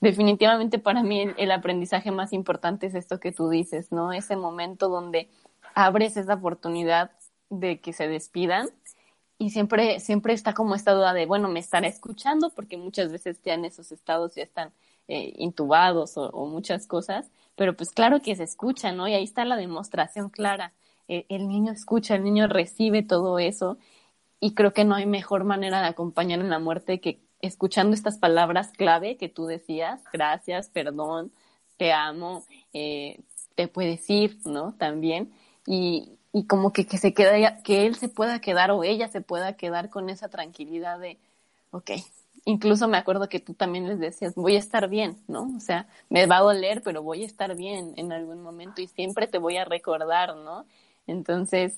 Definitivamente 0.00 0.78
para 0.78 1.02
mí 1.02 1.26
el, 1.36 1.50
aprendizaje 1.50 2.10
más 2.12 2.32
importante 2.32 2.86
es 2.86 2.94
esto 2.94 3.20
que 3.20 3.32
tú 3.32 3.50
dices, 3.50 3.92
¿no? 3.92 4.12
Ese 4.12 4.36
momento 4.36 4.88
donde 4.88 5.28
abres 5.74 6.16
esa 6.16 6.34
oportunidad 6.34 7.10
de 7.50 7.80
que 7.80 7.92
se 7.92 8.08
despidan 8.08 8.68
y 9.38 9.50
siempre, 9.50 10.00
siempre 10.00 10.32
está 10.32 10.54
como 10.54 10.74
esta 10.74 10.92
duda 10.92 11.12
de, 11.12 11.26
bueno, 11.26 11.48
me 11.48 11.60
estará 11.60 11.86
escuchando 11.86 12.50
porque 12.50 12.76
muchas 12.76 13.12
veces 13.12 13.40
ya 13.44 13.54
en 13.54 13.64
esos 13.64 13.92
estados 13.92 14.34
ya 14.34 14.42
están 14.42 14.72
eh, 15.08 15.32
intubados 15.36 16.16
o, 16.16 16.46
muchas 16.46 16.86
cosas, 16.86 17.30
pero 17.56 17.76
pues 17.76 17.90
claro 17.90 18.20
que 18.20 18.34
se 18.36 18.44
escucha, 18.44 18.92
¿no? 18.92 19.08
Y 19.08 19.14
ahí 19.14 19.24
está 19.24 19.44
la 19.44 19.56
demostración 19.56 20.30
clara. 20.30 20.72
Eh, 21.08 21.24
el 21.28 21.48
niño 21.48 21.72
escucha, 21.72 22.14
el 22.16 22.24
niño 22.24 22.48
recibe 22.48 23.02
todo 23.02 23.38
eso 23.38 23.78
y 24.40 24.54
creo 24.54 24.72
que 24.72 24.84
no 24.84 24.94
hay 24.94 25.06
mejor 25.06 25.44
manera 25.44 25.80
de 25.80 25.88
acompañar 25.88 26.40
en 26.40 26.50
la 26.50 26.58
muerte 26.58 27.00
que 27.00 27.20
escuchando 27.40 27.94
estas 27.94 28.18
palabras 28.18 28.72
clave 28.72 29.16
que 29.16 29.28
tú 29.28 29.46
decías, 29.46 30.02
gracias, 30.12 30.68
perdón, 30.70 31.32
te 31.76 31.92
amo, 31.92 32.44
eh, 32.72 33.20
te 33.54 33.68
puedes 33.68 34.08
ir, 34.10 34.38
¿no? 34.44 34.74
También. 34.74 35.32
Y, 35.66 36.18
y 36.32 36.46
como 36.46 36.72
que, 36.72 36.86
que 36.86 36.98
se 36.98 37.14
queda, 37.14 37.62
que 37.62 37.86
él 37.86 37.96
se 37.96 38.08
pueda 38.08 38.40
quedar 38.40 38.70
o 38.70 38.84
ella 38.84 39.08
se 39.08 39.20
pueda 39.20 39.54
quedar 39.54 39.90
con 39.90 40.10
esa 40.10 40.28
tranquilidad 40.28 40.98
de, 40.98 41.18
ok, 41.70 41.92
incluso 42.44 42.88
me 42.88 42.96
acuerdo 42.96 43.28
que 43.28 43.40
tú 43.40 43.54
también 43.54 43.88
les 43.88 43.98
decías, 43.98 44.34
voy 44.34 44.56
a 44.56 44.58
estar 44.58 44.88
bien, 44.88 45.16
¿no? 45.28 45.48
O 45.56 45.60
sea, 45.60 45.86
me 46.08 46.26
va 46.26 46.38
a 46.38 46.42
doler, 46.42 46.82
pero 46.82 47.02
voy 47.02 47.22
a 47.22 47.26
estar 47.26 47.54
bien 47.56 47.92
en 47.96 48.12
algún 48.12 48.42
momento 48.42 48.80
y 48.80 48.88
siempre 48.88 49.26
te 49.26 49.38
voy 49.38 49.56
a 49.56 49.64
recordar, 49.64 50.36
¿no? 50.36 50.64
Entonces, 51.06 51.74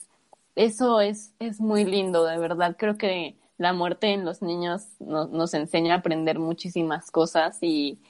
eso 0.54 1.00
es, 1.00 1.34
es 1.38 1.60
muy 1.60 1.84
lindo, 1.84 2.24
de 2.24 2.38
verdad. 2.38 2.76
Creo 2.78 2.96
que 2.98 3.36
la 3.58 3.72
muerte 3.72 4.08
en 4.12 4.24
los 4.24 4.42
niños 4.42 4.88
nos 5.00 5.54
enseña 5.54 5.94
a 5.94 5.98
aprender 5.98 6.38
muchísimas 6.38 7.10
cosas 7.10 7.58
y 7.62 8.00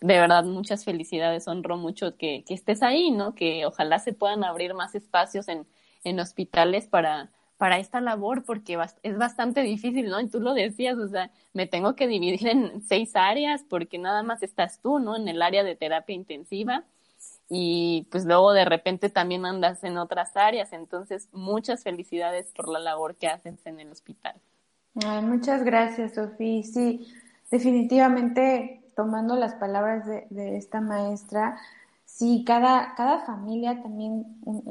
de 0.00 0.18
verdad 0.18 0.44
muchas 0.44 0.84
felicidades. 0.84 1.48
Honro 1.48 1.76
mucho 1.76 2.16
que, 2.16 2.44
que 2.46 2.54
estés 2.54 2.82
ahí, 2.82 3.10
¿no? 3.10 3.34
Que 3.34 3.66
ojalá 3.66 3.98
se 3.98 4.12
puedan 4.12 4.44
abrir 4.44 4.74
más 4.74 4.94
espacios 4.94 5.48
en, 5.48 5.66
en 6.04 6.20
hospitales 6.20 6.86
para, 6.86 7.30
para 7.56 7.78
esta 7.78 8.00
labor 8.00 8.44
porque 8.44 8.78
es 9.02 9.18
bastante 9.18 9.62
difícil, 9.62 10.08
¿no? 10.08 10.20
Y 10.20 10.28
tú 10.28 10.40
lo 10.40 10.54
decías, 10.54 10.98
o 10.98 11.08
sea, 11.08 11.30
me 11.52 11.66
tengo 11.66 11.94
que 11.96 12.06
dividir 12.08 12.46
en 12.48 12.82
seis 12.82 13.16
áreas 13.16 13.64
porque 13.68 13.98
nada 13.98 14.22
más 14.22 14.42
estás 14.42 14.80
tú, 14.80 14.98
¿no? 14.98 15.16
En 15.16 15.28
el 15.28 15.42
área 15.42 15.64
de 15.64 15.76
terapia 15.76 16.14
intensiva 16.14 16.84
y 17.48 18.06
pues 18.10 18.24
luego 18.24 18.52
de 18.52 18.64
repente 18.64 19.08
también 19.08 19.46
andas 19.46 19.84
en 19.84 19.98
otras 19.98 20.36
áreas, 20.36 20.72
entonces 20.72 21.28
muchas 21.32 21.84
felicidades 21.84 22.52
por 22.54 22.68
la 22.68 22.80
labor 22.80 23.14
que 23.16 23.28
haces 23.28 23.64
en 23.66 23.78
el 23.80 23.90
hospital. 23.90 24.34
muchas 25.22 25.62
gracias, 25.64 26.14
Sofía. 26.14 26.62
Sí, 26.64 27.06
definitivamente 27.50 28.82
tomando 28.96 29.36
las 29.36 29.54
palabras 29.54 30.06
de, 30.06 30.56
esta 30.56 30.80
maestra, 30.80 31.58
sí, 32.06 32.44
cada, 32.46 32.94
cada 32.96 33.26
familia 33.26 33.80
también 33.82 34.24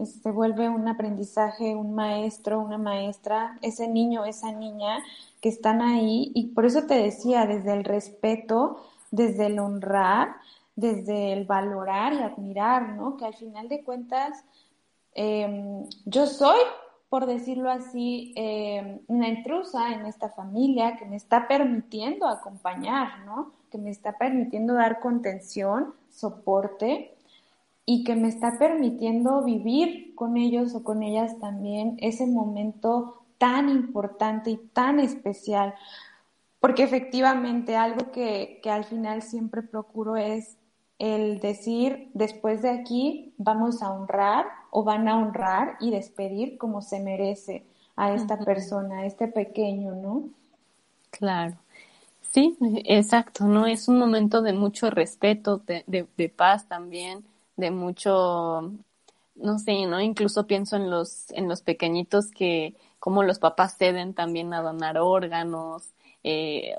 se 0.04 0.32
vuelve 0.32 0.68
un 0.68 0.88
aprendizaje, 0.88 1.76
un 1.76 1.94
maestro, 1.94 2.60
una 2.60 2.80
maestra, 2.80 3.58
ese 3.62 3.88
niño, 3.88 4.26
esa 4.26 4.52
niña 4.52 4.98
que 5.42 5.50
están 5.50 5.82
ahí 5.82 6.32
y 6.34 6.48
por 6.48 6.66
eso 6.66 6.88
te 6.88 6.96
decía, 6.96 7.46
desde 7.46 7.74
el 7.74 7.84
respeto, 7.84 8.84
desde 9.12 9.46
el 9.46 9.60
honrar, 9.60 10.38
desde 10.76 11.34
el 11.34 11.46
valorar 11.46 12.14
y 12.14 12.18
admirar, 12.20 12.94
¿no? 12.96 13.18
Que 13.18 13.26
al 13.26 13.34
final 13.34 13.70
de 13.70 13.84
cuentas, 13.84 14.44
em, 15.14 15.86
yo 16.06 16.28
soy, 16.28 16.60
por 17.10 17.26
decirlo 17.26 17.70
así, 17.70 18.34
em, 18.36 19.00
una 19.08 19.30
intrusa 19.30 19.94
en 19.94 20.06
esta 20.06 20.30
familia 20.30 20.98
que 20.98 21.06
me 21.06 21.16
está 21.16 21.48
permitiendo 21.48 22.28
acompañar, 22.28 23.26
¿no? 23.26 23.54
Que 23.72 23.78
me 23.78 23.90
está 23.90 24.18
permitiendo 24.18 24.74
dar 24.74 25.00
contención, 25.00 25.94
soporte 26.10 27.16
y 27.86 28.04
que 28.04 28.16
me 28.16 28.28
está 28.28 28.58
permitiendo 28.58 29.44
vivir 29.44 30.14
con 30.16 30.38
ellos 30.38 30.76
o 30.76 30.84
con 30.84 31.04
ellas 31.04 31.40
también 31.40 31.98
ese 32.02 32.26
momento 32.26 33.26
tan 33.38 33.70
importante 33.70 34.50
y 34.52 34.58
tan 34.58 35.00
especial. 35.00 35.76
Porque 36.60 36.84
efectivamente 36.84 37.76
algo 37.76 38.12
que, 38.12 38.60
que 38.64 38.72
al 38.72 38.86
final 38.86 39.22
siempre 39.22 39.62
procuro 39.62 40.16
es 40.18 40.58
el 41.00 41.40
decir, 41.40 42.10
después 42.14 42.62
de 42.62 42.70
aquí 42.70 43.34
vamos 43.38 43.82
a 43.82 43.92
honrar 43.92 44.46
o 44.72 44.84
van 44.84 45.08
a 45.08 45.18
honrar 45.18 45.78
y 45.80 45.92
despedir 45.92 46.58
como 46.58 46.82
se 46.82 47.00
merece 47.00 47.66
a 47.96 48.14
esta 48.14 48.44
persona, 48.44 49.00
a 49.00 49.06
este 49.06 49.28
pequeño, 49.28 49.96
¿no? 49.96 50.30
Claro. 51.12 51.58
Sí, 52.22 52.58
exacto, 52.86 53.46
¿no? 53.46 53.68
Es 53.68 53.88
un 53.90 54.00
momento 54.00 54.42
de 54.44 54.54
mucho 54.54 54.90
respeto, 54.92 55.60
de, 55.60 55.84
de, 55.88 56.08
de 56.18 56.30
paz 56.30 56.68
también, 56.70 57.26
de 57.58 57.72
mucho, 57.72 58.74
no 59.36 59.60
sé, 59.60 59.88
¿no? 59.88 60.02
Incluso 60.02 60.48
pienso 60.48 60.78
en 60.78 60.92
los, 60.92 61.32
en 61.32 61.50
los 61.50 61.64
pequeñitos 61.64 62.32
que 62.32 62.76
cómo 63.00 63.24
los 63.24 63.40
papás 63.40 63.78
ceden 63.78 64.14
también 64.16 64.54
a 64.54 64.62
donar 64.64 65.00
órganos. 65.00 65.95
Eh, 66.28 66.74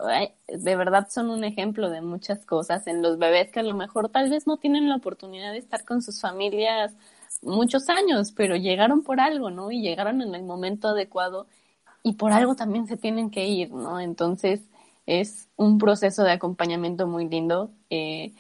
de 0.48 0.76
verdad 0.76 1.06
son 1.08 1.30
un 1.30 1.44
ejemplo 1.44 1.88
de 1.88 2.00
muchas 2.00 2.44
cosas 2.44 2.88
en 2.88 3.00
los 3.00 3.16
bebés 3.16 3.52
que 3.52 3.60
a 3.60 3.62
lo 3.62 3.74
mejor 3.74 4.08
tal 4.08 4.28
vez 4.28 4.44
no 4.48 4.56
tienen 4.56 4.88
la 4.88 4.96
oportunidad 4.96 5.52
de 5.52 5.58
estar 5.58 5.84
con 5.84 6.02
sus 6.02 6.20
familias 6.20 6.96
muchos 7.42 7.88
años, 7.88 8.32
pero 8.32 8.56
llegaron 8.56 9.04
por 9.04 9.20
algo, 9.20 9.50
¿no? 9.50 9.70
Y 9.70 9.82
llegaron 9.82 10.20
en 10.20 10.34
el 10.34 10.42
momento 10.42 10.88
adecuado 10.88 11.46
y 12.02 12.14
por 12.14 12.32
algo 12.32 12.56
también 12.56 12.88
se 12.88 12.96
tienen 12.96 13.30
que 13.30 13.46
ir, 13.46 13.70
¿no? 13.70 14.00
Entonces 14.00 14.62
es 15.06 15.48
un 15.54 15.78
proceso 15.78 16.24
de 16.24 16.32
acompañamiento 16.32 17.06
muy 17.06 17.28
lindo. 17.28 17.70
Eh, 17.88 18.34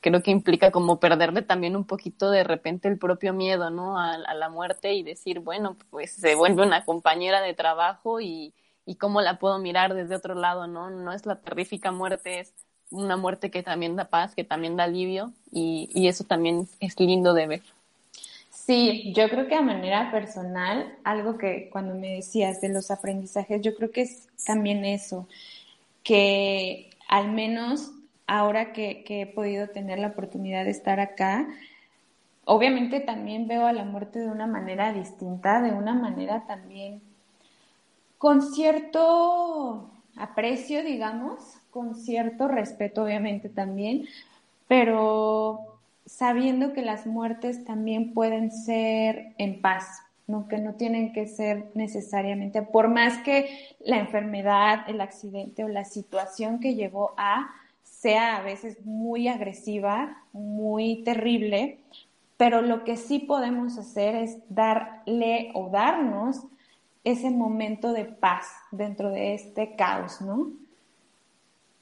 creo 0.00 0.24
que 0.24 0.32
implica 0.32 0.72
como 0.72 0.98
perderle 0.98 1.42
también 1.42 1.76
un 1.76 1.84
poquito 1.84 2.32
de 2.32 2.42
repente 2.42 2.88
el 2.88 2.98
propio 2.98 3.32
miedo, 3.32 3.70
¿no? 3.70 3.96
A, 3.96 4.18
la 4.18 4.48
muerte 4.48 4.92
y 4.94 5.04
decir, 5.04 5.38
bueno, 5.38 5.76
pues 5.90 6.14
se 6.14 6.34
vuelve 6.34 6.66
una 6.66 6.84
compañera 6.84 7.42
de 7.42 7.54
trabajo 7.54 8.20
y, 8.20 8.52
y 8.88 8.94
cómo 8.94 9.20
la 9.20 9.38
puedo 9.38 9.58
mirar 9.58 9.94
desde 9.94 10.16
otro 10.16 10.34
lado, 10.34 10.66
¿no? 10.66 10.88
No 10.88 11.12
es 11.12 11.26
la 11.26 11.36
terrífica 11.36 11.92
muerte, 11.92 12.40
es 12.40 12.54
una 12.90 13.18
muerte 13.18 13.50
que 13.50 13.62
también 13.62 13.96
da 13.96 14.06
paz, 14.06 14.34
que 14.34 14.44
también 14.44 14.76
da 14.76 14.84
alivio 14.84 15.32
y, 15.52 15.90
y 15.92 16.08
eso 16.08 16.24
también 16.24 16.66
es 16.80 16.98
lindo 16.98 17.34
de 17.34 17.46
ver. 17.46 17.62
Sí, 18.50 19.12
yo 19.14 19.28
creo 19.28 19.46
que 19.46 19.54
a 19.54 19.62
manera 19.62 20.10
personal, 20.10 20.94
algo 21.04 21.36
que 21.36 21.68
cuando 21.70 21.94
me 21.94 22.14
decías 22.14 22.62
de 22.62 22.70
los 22.70 22.90
aprendizajes, 22.90 23.60
yo 23.60 23.74
creo 23.74 23.90
que 23.90 24.02
es 24.02 24.26
también 24.44 24.84
eso, 24.84 25.28
que 26.02 26.90
al 27.08 27.30
menos 27.30 27.92
ahora 28.26 28.72
que, 28.72 29.04
he 29.06 29.26
podido 29.26 29.68
tener 29.68 29.98
la 29.98 30.08
oportunidad 30.08 30.64
de 30.64 30.70
estar 30.70 31.00
acá, 31.00 31.46
obviamente 32.44 33.00
también 33.00 33.48
veo 33.48 33.66
a 33.66 33.72
la 33.72 33.84
muerte 33.84 34.18
de 34.18 34.28
una 34.28 34.46
manera 34.46 34.92
distinta, 34.92 35.60
de 35.60 35.72
una 35.72 35.94
manera 35.94 36.46
también 36.46 37.02
con 38.18 38.42
cierto 38.42 39.90
aprecio, 40.16 40.82
digamos, 40.82 41.38
con 41.70 41.94
cierto 41.94 42.48
respeto, 42.48 43.04
obviamente 43.04 43.48
también, 43.48 44.06
pero 44.66 45.78
sabiendo 46.04 46.72
que 46.72 46.82
las 46.82 47.06
muertes 47.06 47.64
también 47.64 48.12
pueden 48.12 48.50
ser 48.50 49.34
en 49.38 49.60
paz, 49.60 50.02
¿no? 50.26 50.48
que 50.48 50.58
no 50.58 50.74
tienen 50.74 51.12
que 51.12 51.26
ser 51.26 51.70
necesariamente, 51.74 52.62
por 52.62 52.88
más 52.88 53.18
que 53.18 53.76
la 53.80 53.98
enfermedad, 53.98 54.88
el 54.88 55.00
accidente 55.00 55.64
o 55.64 55.68
la 55.68 55.84
situación 55.84 56.60
que 56.60 56.74
llevó 56.74 57.14
a 57.16 57.48
sea 57.84 58.36
a 58.36 58.42
veces 58.42 58.84
muy 58.84 59.28
agresiva, 59.28 60.22
muy 60.32 61.02
terrible, 61.04 61.78
pero 62.36 62.62
lo 62.62 62.84
que 62.84 62.96
sí 62.96 63.18
podemos 63.18 63.76
hacer 63.78 64.14
es 64.14 64.38
darle 64.48 65.50
o 65.54 65.68
darnos 65.70 66.44
ese 67.10 67.30
momento 67.30 67.92
de 67.92 68.04
paz 68.04 68.46
dentro 68.70 69.10
de 69.10 69.34
este 69.34 69.76
caos, 69.76 70.20
¿no? 70.20 70.52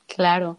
Claro, 0.07 0.59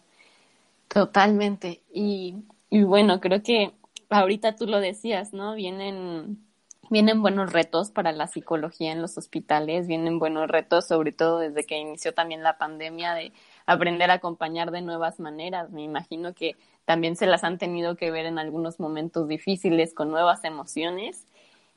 totalmente. 0.88 1.82
Y, 1.92 2.44
y 2.70 2.84
bueno, 2.84 3.20
creo 3.20 3.42
que 3.42 3.74
ahorita 4.10 4.56
tú 4.56 4.68
lo 4.68 4.80
decías, 4.80 5.34
¿no? 5.34 5.56
Vienen 5.56 6.48
vienen 6.90 7.22
buenos 7.22 7.52
retos 7.52 7.92
para 7.92 8.12
la 8.12 8.28
psicología 8.28 8.92
en 8.92 9.02
los 9.02 9.18
hospitales, 9.18 9.88
vienen 9.88 10.20
buenos 10.20 10.48
retos, 10.48 10.88
sobre 10.88 11.12
todo 11.12 11.40
desde 11.40 11.66
que 11.66 11.78
inició 11.78 12.14
también 12.14 12.44
la 12.44 12.58
pandemia, 12.58 13.14
de 13.14 13.34
aprender 13.66 14.10
a 14.12 14.16
acompañar 14.16 14.72
de 14.72 14.82
nuevas 14.82 15.20
maneras. 15.20 15.70
Me 15.72 15.84
imagino 15.84 16.34
que 16.34 16.56
también 16.86 17.16
se 17.16 17.26
las 17.26 17.44
han 17.44 17.58
tenido 17.58 17.96
que 17.98 18.12
ver 18.12 18.26
en 18.26 18.40
algunos 18.40 18.80
momentos 18.80 19.28
difíciles 19.28 19.94
con 19.94 20.10
nuevas 20.10 20.44
emociones. 20.44 21.26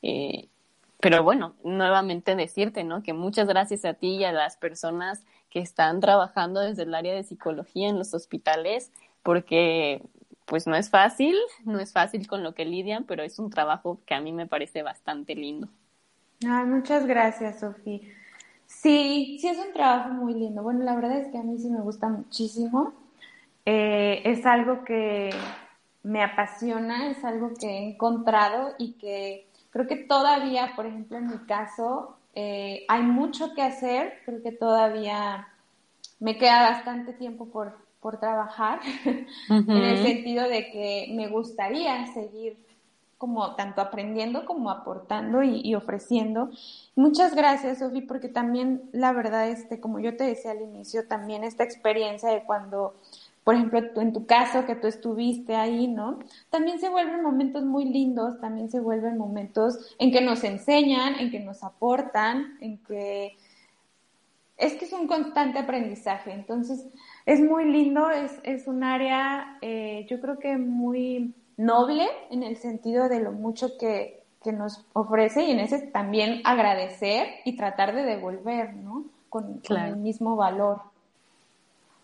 Eh, 0.03 0.49
pero 1.01 1.22
bueno, 1.22 1.55
nuevamente 1.64 2.36
decirte, 2.36 2.84
¿no? 2.84 3.03
Que 3.03 3.12
muchas 3.12 3.48
gracias 3.48 3.84
a 3.84 3.94
ti 3.94 4.16
y 4.16 4.24
a 4.24 4.32
las 4.32 4.57
personas 4.57 5.24
que 5.48 5.61
están 5.61 6.01
trabajando 6.01 6.61
desde 6.61 6.84
el 6.84 6.94
área 6.94 7.14
de 7.14 7.24
psicología 7.24 7.88
en 7.88 7.98
los 7.98 8.14
hospitales, 8.14 8.92
porque 9.22 10.03
pues 10.46 10.66
no 10.66 10.76
es 10.76 10.90
fácil, 10.90 11.36
no 11.64 11.78
es 11.78 11.92
fácil 11.92 12.26
con 12.26 12.42
lo 12.42 12.55
que 12.55 12.64
lidian, 12.64 13.05
pero 13.05 13.22
es 13.22 13.38
un 13.38 13.51
trabajo 13.51 14.01
que 14.05 14.14
a 14.14 14.20
mí 14.20 14.32
me 14.32 14.46
parece 14.46 14.82
bastante 14.82 15.34
lindo. 15.34 15.68
Ay, 16.46 16.66
muchas 16.66 17.07
gracias, 17.07 17.61
Sofía. 17.61 18.01
Sí, 18.66 19.38
sí 19.40 19.48
es 19.48 19.59
un 19.59 19.72
trabajo 19.72 20.11
muy 20.11 20.34
lindo. 20.34 20.62
Bueno, 20.62 20.84
la 20.84 20.94
verdad 20.94 21.18
es 21.18 21.28
que 21.28 21.38
a 21.38 21.42
mí 21.42 21.59
sí 21.59 21.70
me 21.70 21.80
gusta 21.80 22.09
muchísimo. 22.09 22.94
Eh, 23.64 24.22
es 24.24 24.46
algo 24.46 24.84
que 24.84 25.30
me 26.03 26.22
apasiona, 26.22 27.11
es 27.11 27.22
algo 27.24 27.53
que 27.59 27.66
he 27.66 27.90
encontrado 27.90 28.74
y 28.78 28.92
que 28.92 29.49
creo 29.71 29.87
que 29.87 29.97
todavía, 29.97 30.73
por 30.77 30.87
ejemplo, 30.87 31.18
en 31.18 31.29
mi 31.29 31.39
caso, 31.47 32.16
eh, 32.35 32.85
hay 32.89 33.03
mucho 33.03 33.55
que 33.55 33.62
hacer. 33.62 34.21
Creo 34.25 34.43
que 34.43 34.53
todavía 34.53 35.49
me 36.18 36.37
queda 36.39 36.71
bastante 36.71 37.12
tiempo 37.12 37.47
por, 37.47 37.77
por 38.01 38.18
trabajar, 38.18 38.81
en 39.49 39.71
el 39.71 40.03
sentido 40.03 40.49
de 40.49 40.71
que 40.71 41.12
me 41.14 41.29
gustaría 41.29 42.07
seguir 42.12 42.57
como 43.21 43.55
tanto 43.55 43.83
aprendiendo 43.83 44.47
como 44.47 44.71
aportando 44.71 45.43
y, 45.43 45.75
ofreciendo. 45.75 46.49
Muchas 46.97 47.35
gracias, 47.35 47.81
Sofi, 47.81 48.01
porque 48.01 48.31
también 48.31 48.89
la 48.93 49.12
verdad, 49.12 49.47
este, 49.51 49.79
como 49.79 50.01
yo 50.01 50.16
te 50.16 50.25
decía 50.25 50.53
al 50.53 50.62
inicio, 50.62 51.07
también 51.07 51.45
esta 51.45 51.62
experiencia 51.62 52.31
de 52.31 52.45
cuando, 52.45 52.95
por 53.45 53.55
ejemplo, 53.55 53.80
en 53.97 54.12
tu 54.12 54.26
caso, 54.26 54.66
que 54.66 54.76
tú 54.76 54.86
estuviste 54.86 55.57
ahí, 55.57 55.88
¿no? 55.88 56.18
También 56.51 56.78
se 56.78 56.88
vuelven 56.88 57.22
momentos 57.22 57.64
muy 57.64 57.84
lindos, 57.84 58.41
también 58.41 58.70
se 58.70 58.80
vuelven 58.80 59.16
momentos 59.16 59.95
en 59.99 60.12
que 60.12 60.20
nos 60.20 60.45
enseñan, 60.45 61.14
en 61.14 61.30
que 61.30 61.41
nos 61.41 61.64
aportan, 61.64 62.59
en 62.61 62.78
que 62.78 63.36
es 64.61 64.74
que 64.74 64.84
es 64.84 64.93
un 64.93 65.07
constante 65.07 65.59
aprendizaje. 65.59 66.32
Entonces, 66.32 66.86
es 67.24 67.41
muy 67.41 67.64
lindo, 67.64 68.11
es, 68.11 68.38
es 68.43 68.68
un 68.68 68.84
área, 68.84 69.59
eh, 69.62 70.07
yo 70.09 70.20
creo 70.20 70.38
que 70.38 70.59
muy 70.59 71.34
noble 71.57 72.07
en 72.30 72.43
el 72.43 72.57
sentido 72.57 73.09
de 73.09 73.20
lo 73.20 73.32
mucho 73.32 73.76
que, 73.78 74.18
nos 74.53 74.86
ofrece 74.95 75.45
y 75.45 75.51
en 75.51 75.61
ese 75.61 75.86
también 75.88 76.41
agradecer 76.45 77.26
y 77.45 77.59
tratar 77.59 77.95
de 77.95 78.05
devolver, 78.05 78.74
¿no? 78.74 79.05
Con, 79.28 79.61
el 79.68 79.97
mismo 79.97 80.34
valor. 80.34 80.80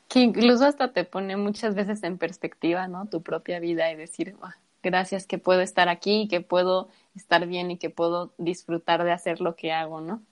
Que 0.08 0.20
incluso 0.20 0.64
hasta 0.64 0.92
te 0.92 1.04
pone 1.04 1.36
muchas 1.36 1.74
veces 1.74 2.02
en 2.02 2.18
perspectiva, 2.18 2.86
¿no? 2.88 3.06
Tu 3.06 3.22
propia 3.22 3.58
vida 3.58 3.90
y 3.90 3.96
decir, 3.96 4.36
gracias 4.82 5.26
que 5.26 5.38
puedo 5.38 5.60
estar 5.60 5.88
aquí, 5.88 6.28
que 6.28 6.40
puedo 6.40 6.88
estar 7.14 7.46
bien 7.46 7.70
y 7.70 7.78
que 7.78 7.90
puedo 7.90 8.32
disfrutar 8.38 9.04
de 9.04 9.12
hacer 9.12 9.40
lo 9.40 9.56
que 9.56 9.72
hago, 9.72 10.00
¿no? 10.00 10.22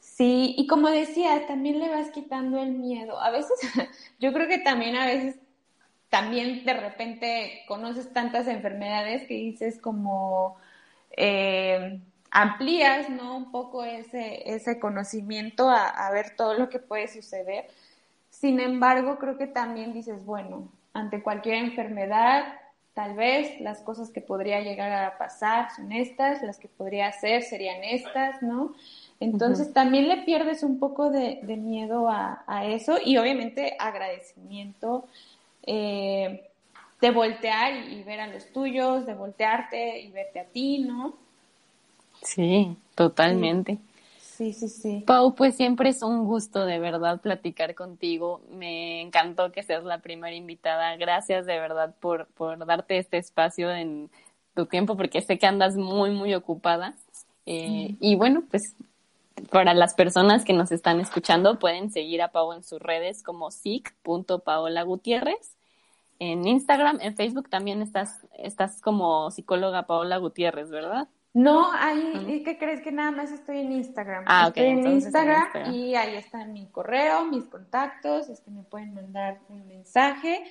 Sí, 0.00 0.56
y 0.58 0.66
como 0.66 0.88
decía, 0.90 1.46
también 1.46 1.78
le 1.78 1.88
vas 1.88 2.10
quitando 2.10 2.60
el 2.60 2.72
miedo. 2.72 3.20
A 3.20 3.30
veces, 3.30 3.52
yo 4.18 4.32
creo 4.32 4.48
que 4.48 4.58
también 4.58 4.96
a 4.96 5.06
veces, 5.06 5.36
también 6.08 6.64
de 6.64 6.74
repente 6.74 7.62
conoces 7.68 8.12
tantas 8.12 8.48
enfermedades 8.48 9.28
que 9.28 9.34
dices 9.34 9.78
como 9.80 10.56
eh, 11.16 12.00
amplías, 12.32 13.08
¿no? 13.10 13.36
Un 13.36 13.52
poco 13.52 13.84
ese, 13.84 14.52
ese 14.52 14.80
conocimiento 14.80 15.68
a, 15.68 15.86
a 15.86 16.10
ver 16.10 16.34
todo 16.36 16.54
lo 16.54 16.68
que 16.68 16.80
puede 16.80 17.06
suceder. 17.06 17.66
Sin 18.40 18.60
embargo, 18.60 19.18
creo 19.18 19.36
que 19.36 19.48
también 19.48 19.92
dices, 19.92 20.24
bueno, 20.24 20.68
ante 20.92 21.22
cualquier 21.22 21.56
enfermedad, 21.56 22.44
tal 22.94 23.14
vez 23.14 23.60
las 23.60 23.80
cosas 23.80 24.10
que 24.10 24.20
podría 24.20 24.60
llegar 24.60 24.92
a 24.92 25.18
pasar 25.18 25.74
son 25.74 25.90
estas, 25.90 26.40
las 26.42 26.56
que 26.58 26.68
podría 26.68 27.08
hacer 27.08 27.42
serían 27.42 27.82
estas, 27.82 28.40
¿no? 28.40 28.74
Entonces 29.18 29.72
también 29.72 30.06
le 30.06 30.18
pierdes 30.18 30.62
un 30.62 30.78
poco 30.78 31.10
de, 31.10 31.40
miedo 31.56 32.08
a, 32.08 32.64
eso 32.66 32.98
y 33.04 33.16
obviamente 33.16 33.74
agradecimiento 33.76 35.04
eh, 35.66 36.48
de 37.00 37.10
voltear 37.10 37.90
y, 37.90 38.04
ver 38.04 38.20
a 38.20 38.28
los 38.28 38.52
tuyos, 38.52 39.04
de 39.04 39.14
voltearte 39.14 40.00
y 40.00 40.12
verte 40.12 40.38
a 40.38 40.44
ti, 40.44 40.78
¿no? 40.78 41.14
Sí, 42.22 42.76
totalmente. 42.94 43.78
Sí, 44.38 44.52
sí, 44.52 44.68
sí. 44.68 45.02
Pau, 45.04 45.34
pues 45.34 45.56
siempre 45.56 45.88
es 45.88 46.00
un 46.00 46.24
gusto 46.24 46.64
de 46.64 46.78
verdad 46.78 47.20
platicar 47.20 47.74
contigo. 47.74 48.40
Me 48.52 49.00
encantó 49.00 49.50
que 49.50 49.64
seas 49.64 49.82
la 49.82 49.98
primera 49.98 50.32
invitada. 50.32 50.96
Gracias 50.96 51.44
de 51.44 51.58
verdad 51.58 51.96
por, 51.98 52.28
por 52.28 52.64
darte 52.64 52.98
este 52.98 53.18
espacio 53.18 53.72
en 53.72 54.10
tu 54.54 54.66
tiempo 54.66 54.96
porque 54.96 55.22
sé 55.22 55.40
que 55.40 55.46
andas 55.46 55.74
muy, 55.74 56.12
muy 56.12 56.36
ocupada. 56.36 56.94
Eh, 57.46 57.96
y 57.98 58.14
bueno, 58.14 58.44
pues 58.48 58.76
para 59.50 59.74
las 59.74 59.94
personas 59.94 60.44
que 60.44 60.52
nos 60.52 60.70
están 60.70 61.00
escuchando, 61.00 61.58
pueden 61.58 61.90
seguir 61.90 62.22
a 62.22 62.30
Pau 62.30 62.52
en 62.52 62.62
sus 62.62 62.80
redes 62.80 63.24
como 63.24 63.50
sic.paolagutierrez. 63.50 65.56
En 66.20 66.46
Instagram, 66.46 67.00
en 67.00 67.16
Facebook 67.16 67.50
también 67.50 67.82
estás, 67.82 68.24
estás 68.38 68.80
como 68.82 69.32
psicóloga 69.32 69.88
Paola 69.88 70.18
Gutiérrez, 70.18 70.70
¿verdad? 70.70 71.08
No, 71.38 71.70
ahí, 71.72 72.42
¿qué 72.44 72.58
crees 72.58 72.80
que 72.80 72.90
nada 72.90 73.12
más 73.12 73.30
estoy 73.30 73.58
en 73.58 73.70
Instagram? 73.70 74.24
Ah, 74.26 74.48
estoy 74.48 74.66
en, 74.66 74.84
Instagram 74.84 75.72
y 75.72 75.94
ahí 75.94 76.16
está 76.16 76.44
mi 76.46 76.66
correo, 76.66 77.26
mis 77.26 77.44
contactos, 77.44 78.28
este, 78.28 78.50
me 78.50 78.64
pueden 78.64 78.92
mandar 78.92 79.38
un 79.48 79.64
mensaje, 79.68 80.42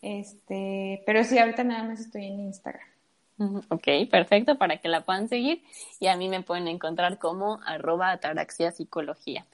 este, 0.00 1.02
pero 1.04 1.24
sí, 1.24 1.36
ahorita 1.40 1.64
nada 1.64 1.82
más 1.82 1.98
estoy 1.98 2.26
en 2.26 2.38
Instagram. 2.38 2.86
Ok, 3.68 3.88
perfecto, 4.08 4.56
para 4.56 4.76
que 4.76 4.86
la 4.86 5.00
puedan 5.00 5.28
seguir. 5.28 5.64
Y 5.98 6.06
a 6.06 6.16
mí 6.16 6.28
me 6.28 6.40
pueden 6.40 6.68
encontrar 6.68 7.18
como 7.18 7.58
arroba 7.66 8.12
ataraxia 8.12 8.70
psicología. 8.70 9.44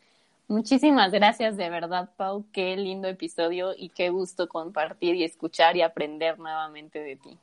Muchísimas 0.49 1.13
gracias 1.13 1.57
de 1.57 1.71
verdad, 1.71 2.11
Pau. 2.19 2.45
Qué 2.53 2.77
lindo 2.77 3.09
episodio 3.09 3.73
y 3.75 3.89
qué 3.89 4.11
gusto 4.11 4.51
compartir 4.51 5.15
y 5.15 5.25
escuchar 5.25 5.79
y 5.79 5.81
aprender 5.81 6.39
nuevamente 6.39 6.99
de 6.99 7.17
ti. 7.17 7.39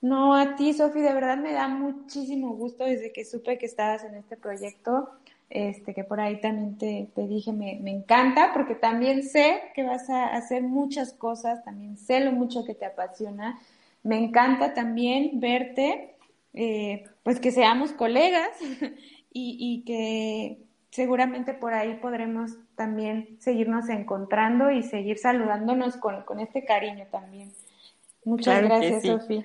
No, 0.00 0.34
a 0.34 0.54
ti, 0.56 0.72
Sofi, 0.74 1.00
de 1.00 1.12
verdad 1.12 1.38
me 1.38 1.52
da 1.52 1.66
muchísimo 1.68 2.54
gusto 2.54 2.84
desde 2.84 3.12
que 3.12 3.24
supe 3.24 3.58
que 3.58 3.66
estabas 3.66 4.04
en 4.04 4.14
este 4.14 4.36
proyecto, 4.36 5.10
este, 5.50 5.92
que 5.92 6.04
por 6.04 6.20
ahí 6.20 6.40
también 6.40 6.78
te, 6.78 7.08
te 7.14 7.26
dije, 7.26 7.52
me, 7.52 7.78
me 7.82 7.90
encanta, 7.90 8.52
porque 8.52 8.74
también 8.74 9.24
sé 9.24 9.60
que 9.74 9.82
vas 9.82 10.08
a 10.08 10.26
hacer 10.28 10.62
muchas 10.62 11.12
cosas, 11.12 11.64
también 11.64 11.96
sé 11.96 12.20
lo 12.20 12.32
mucho 12.32 12.64
que 12.64 12.74
te 12.74 12.84
apasiona. 12.84 13.58
Me 14.04 14.16
encanta 14.18 14.72
también 14.72 15.40
verte, 15.40 16.14
eh, 16.54 17.04
pues 17.24 17.40
que 17.40 17.50
seamos 17.50 17.92
colegas 17.92 18.50
y, 19.32 19.56
y 19.58 19.84
que 19.84 20.58
seguramente 20.90 21.54
por 21.54 21.74
ahí 21.74 21.98
podremos 22.00 22.52
también 22.76 23.36
seguirnos 23.40 23.88
encontrando 23.88 24.70
y 24.70 24.82
seguir 24.82 25.18
saludándonos 25.18 25.96
con, 25.96 26.22
con 26.22 26.40
este 26.40 26.64
cariño 26.64 27.06
también. 27.10 27.52
Muchas 28.24 28.62
gracias, 28.62 29.02
Sofía. 29.02 29.44